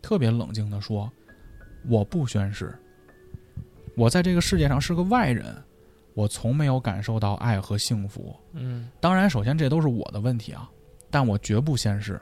[0.00, 1.10] 特别冷静地说
[1.88, 2.74] ：“我不宣誓。
[3.96, 5.56] 我在这个世界上是个外人，
[6.14, 8.36] 我从没有感受到爱和幸福。
[8.52, 10.70] 嗯当然，首先这都是我的问题啊，
[11.10, 12.20] 但我绝不宣誓，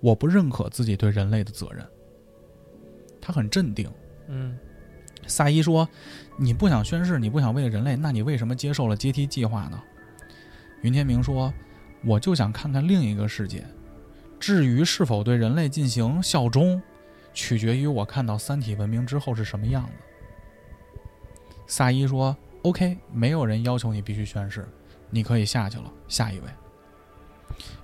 [0.00, 1.84] 我不认可自己对人类的责任。”
[3.20, 3.90] 他很镇定。
[4.28, 4.56] 嗯
[5.26, 5.88] 萨伊说
[6.36, 9.82] ：“你不想宣誓，你不想为了人类，那你为什么接受了阶梯计划呢？”
[10.82, 11.52] 云天明说
[12.04, 13.64] ：“我就想看看另一个世界。
[14.38, 16.82] 至于是否对人类进行效忠，
[17.32, 19.92] 取决于我看到三体文明之后是什么样子。”
[21.66, 24.68] 萨伊说：“OK，没有人要求你必须宣誓，
[25.08, 25.90] 你可以下去了。
[26.08, 26.46] 下一位。”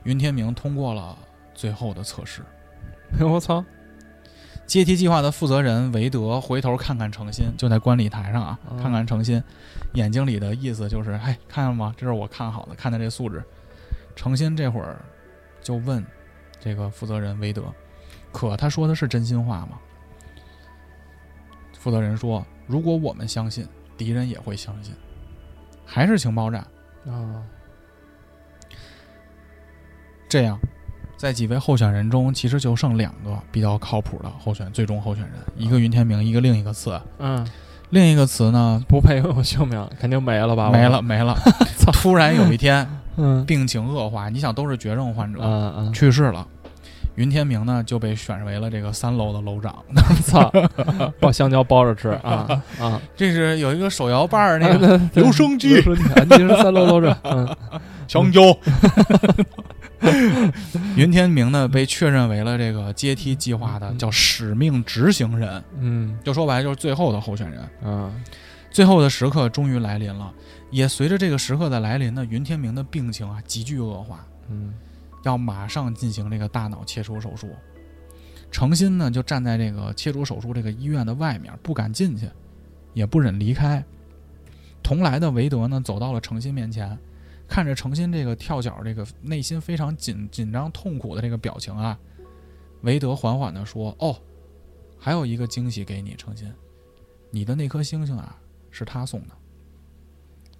[0.05, 1.17] 云天明通过了
[1.55, 2.43] 最后的测试。
[3.21, 3.65] 我操
[4.71, 9.43] 阶梯计划的负责人韦德回头看看诚心，就在观礼台上啊，嗯看看诚心，
[9.95, 11.93] 眼睛里的意思就是，哎，看见吗？
[11.97, 13.43] 这是我看好的，看他这素质。
[14.15, 15.05] 诚心这会儿
[15.61, 16.07] 就问
[16.61, 17.65] 这个负责人韦德，
[18.31, 19.77] 可他说的是真心话吗？
[21.77, 23.67] 负责人说，如果我们相信，
[23.97, 24.95] 敌人也会相信，
[25.85, 26.65] 还是情报站。
[27.09, 27.43] 啊
[30.29, 30.57] 这样，
[31.21, 36.99] 在几位候选人中，其实就剩两个比较靠谱的候选最终候选人，一个云天明，一个另一个词。
[37.19, 37.47] 嗯
[37.91, 40.71] 另一个词呢，不配拥有性命，肯定没了吧？
[40.71, 41.37] 没了没了。
[41.93, 46.47] 突然有一天 嗯病情恶化，你想都是绝症患者，嗯嗯去世了。
[47.17, 49.77] 云天明呢就被选为了这个三楼的楼长。
[50.25, 50.51] 操，
[51.21, 52.49] 包香蕉包着吃啊
[52.81, 52.99] 啊！
[53.15, 57.57] 这是有一个手摇把儿那个留留声机你是三楼楼长，嗯
[58.09, 58.41] 香蕉。
[60.97, 66.19] 云天明呢被确认为了这个阶梯计划的叫使命执行人，嗯。
[66.25, 67.69] 就说白了就是最后的候选人。
[67.83, 68.13] 嗯。
[68.71, 70.33] 最后的时刻终于来临了，
[70.71, 74.73] 也随着这个时刻的来临呢，云天明的病情啊急剧恶化，嗯。
[75.23, 77.55] 要马上进行这个大脑切除手术。
[78.51, 82.29] 程心呢就站在这个切除手术这个医院的外面，不敢进去，
[82.95, 83.85] 也不忍离开。
[84.83, 86.99] 同来的韦德呢走到了程心面前，
[87.51, 91.99] 看着程心这个跳脚、这个内心非常紧紧张、痛苦的这个表情啊，
[92.83, 94.17] 韦德缓缓地说：“哦，
[94.97, 96.51] 还有一个惊喜给你，程心，
[97.31, 98.39] 你的那颗星星啊，
[98.71, 99.35] 是他送的。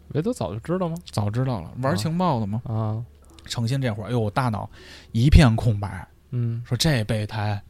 [0.09, 0.97] 维德早就知道吗？
[1.13, 3.03] 早知道了，玩情报的吗？”啊
[3.47, 4.69] 程心这会儿，哎呦，大脑
[5.13, 7.61] 一片空白，嗯，说这备胎，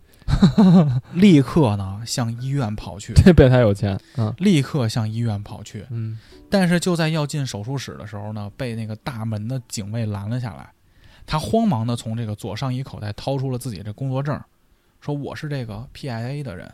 [1.14, 5.87] 立刻呢向医院跑去，这备胎有钱啊立刻向医院跑去。
[5.91, 6.18] 嗯
[6.49, 10.68] 但是就在要进手术室的时候呢，被那个大门的警卫拦了下来。
[11.26, 14.41] 他慌忙的从这个左上衣口袋掏出了自己的工作证，
[15.01, 16.68] 说我是这个 PIA 的人。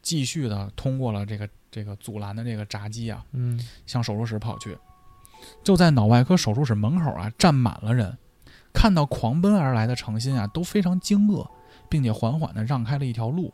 [0.00, 4.78] 继续的通过了这个这个阻拦的这个闸机啊，嗯向手术室跑去。
[5.62, 8.16] 就在脑外科手术室门口啊，站满了人，
[8.72, 11.46] 看到狂奔而来的程心啊，都非常惊愕，
[11.90, 13.52] 并且缓缓地让开了一条路。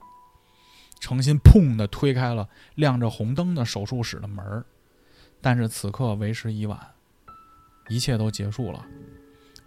[1.01, 4.65] 程心砰地推开了亮着红灯的手术室的门，
[5.41, 6.79] 但是此刻为时已晚，
[7.89, 8.87] 一切都结束了。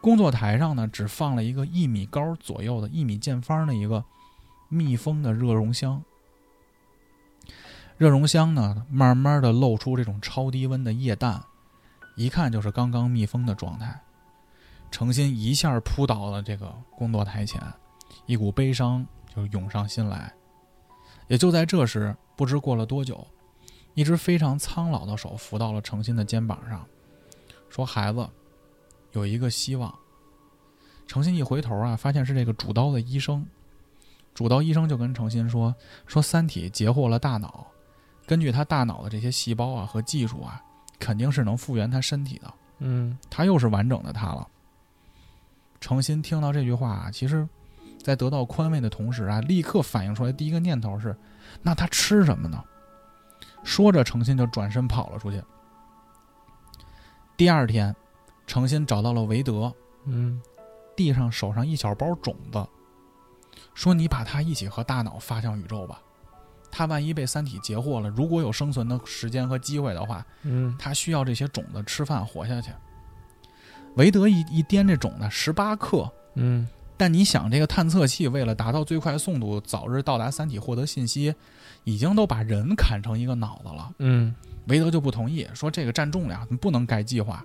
[0.01, 4.03] 工作台上呢，只放了一个一米高左右的一米见方的一个
[4.70, 6.01] 密封的热熔箱。
[7.97, 11.43] 热熔箱呢，慢慢的露出这种超低温的液氮，
[12.15, 14.01] 一看就是刚刚密封的状态。
[14.89, 17.61] 程心一下扑倒了这个工作台前，
[18.30, 19.03] 一股悲伤
[19.36, 20.32] 就涌上心来。
[21.27, 23.25] 也就在这时，不知过了多久，
[23.95, 26.86] 一只非常苍老的手扶到了程心的肩膀上，
[27.69, 28.30] 说：“孩子，
[29.13, 29.91] 有一个希望。”
[31.07, 33.43] 程心一回头啊，发现是这个主刀的医生。
[34.36, 35.73] 主刀医生就跟程心说
[36.05, 37.65] ：“说三体截获了大脑，
[38.27, 40.63] 根据他大脑的这些细胞啊和技术啊，
[40.99, 42.53] 肯定是能复原他身体的。
[42.77, 44.47] 嗯他又是完整的他了。”
[45.82, 47.47] 程心听到这句话啊，其实，
[48.01, 51.15] 在得到宽慰的同时啊，立刻反应出来第一个念头是：
[51.61, 52.63] 那他吃什么呢？
[53.63, 55.43] 说着，诚心就转身跑了出去。
[57.35, 57.95] 第二天，
[58.47, 59.73] 诚心找到了韦德，
[60.05, 60.41] 嗯
[60.95, 62.65] 地上手上一小包种子，
[63.73, 66.01] 说：“你把它一起和大脑发向宇宙吧。
[66.71, 72.71] 他万一被三体截获了，如果有生存的时间和机会的话，嗯他需要这些种子吃饭活下去。”
[73.95, 76.09] 韦德一一掂这种子，十八克。
[76.35, 76.67] 嗯
[76.99, 81.33] 但你想，这个探测器为了达到最快速度，早日到达三体获得信息，
[81.85, 83.89] 已经都把人砍成一个脑子了。
[83.99, 84.35] 嗯
[84.67, 87.41] 韦德就不同意，说这个占重量，你不能改计划。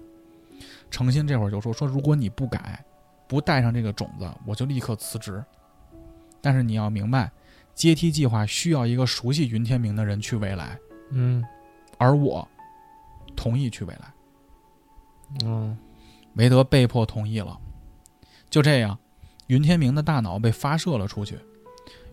[0.90, 2.84] 程心这会儿就说说，如果你不改，
[3.28, 5.40] 不带上这个种子，我就立刻辞职。
[6.40, 7.30] 但是你要明白，
[7.76, 10.76] 阶梯计划需要一个熟悉云天明的人去未来，
[11.10, 11.44] 嗯
[11.96, 12.46] 而我
[13.36, 14.12] 同意去未来。
[15.44, 15.78] 嗯
[16.34, 17.56] 韦德被迫同意了。
[18.50, 18.98] 就这样，
[19.48, 21.38] 云天明的大脑被发射了出去，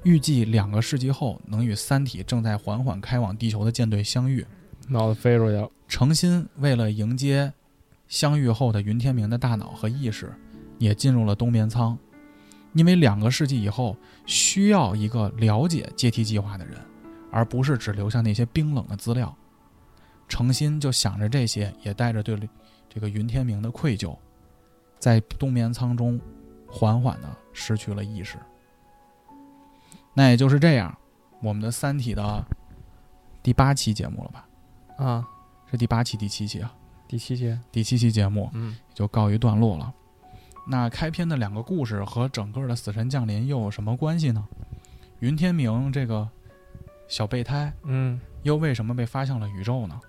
[0.04, 4.46] 预计两个世纪后能与三体正在缓缓开往地球的舰队相遇。
[4.88, 5.70] 脑子飞出去了。
[5.88, 7.52] 程心为了迎接
[8.08, 10.34] 相遇后的云天明的大脑和意识，
[10.78, 11.98] 也进入了冬眠舱，
[12.74, 16.78] 因为两个世纪以后需要一个了解阶梯计划的人，
[17.32, 19.34] 而不是只留下那些冰冷的资料。
[20.28, 22.38] 程心就想着这些，也带着对
[22.90, 24.18] 这个云天明的愧疚，
[24.98, 26.20] 在冬眠舱中
[26.72, 28.38] 缓缓的失去了意识。
[30.14, 30.98] 那也就是这样，
[31.42, 32.46] 我们的《三体》的
[33.44, 34.48] 第八期节目了吧？
[34.98, 35.28] 啊，
[35.70, 36.74] 是第八期、第七期啊？
[37.08, 39.94] 第七期，第七期节目嗯就告一段落了。
[40.68, 44.48] 那开篇的两个故事和整个的死神降临又有什么关系呢？
[45.20, 46.28] 云天明这个
[47.08, 50.00] 小备胎嗯，又为什么被发向了宇宙呢？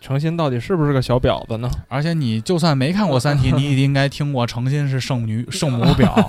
[0.00, 1.70] 诚心到底是不是个小婊子呢？
[1.88, 6.26] 而且你就算没看过《三体》， 你也应该听过“诚心是圣女 圣母婊”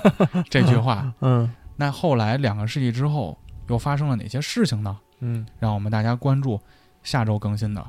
[0.50, 1.12] 这句话。
[1.20, 3.36] 嗯那后来两个世纪之后
[3.68, 4.96] 又发生了哪些事情呢？
[5.20, 6.60] 嗯让我们大家关注
[7.02, 7.80] 下周更新的《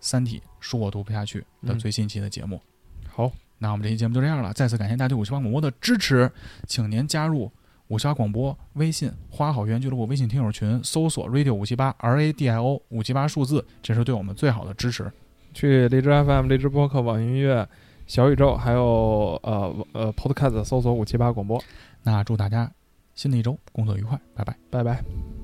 [0.00, 2.60] 三体》，恕我读不下去的嗯最新期的节目。
[3.08, 6.30] 好，那我们这期节目就这样了，再次感谢大家对五七八广播的支持，
[6.66, 7.50] 请您加入
[7.88, 15.10] 五七八广播微信花好园俱乐部微信听友群，搜索 radio 五七八 R A D I O 五七八数字，这是对我们最好的支持。
[15.54, 17.66] 去荔枝 FM、荔枝播客、网易音乐、
[18.06, 21.62] 小宇宙，还有呃呃 Podcast 搜索五七八广播。
[22.02, 22.70] 那祝大家
[23.14, 24.56] 新的一周工作愉快，拜拜。
[24.70, 25.37] 拜拜。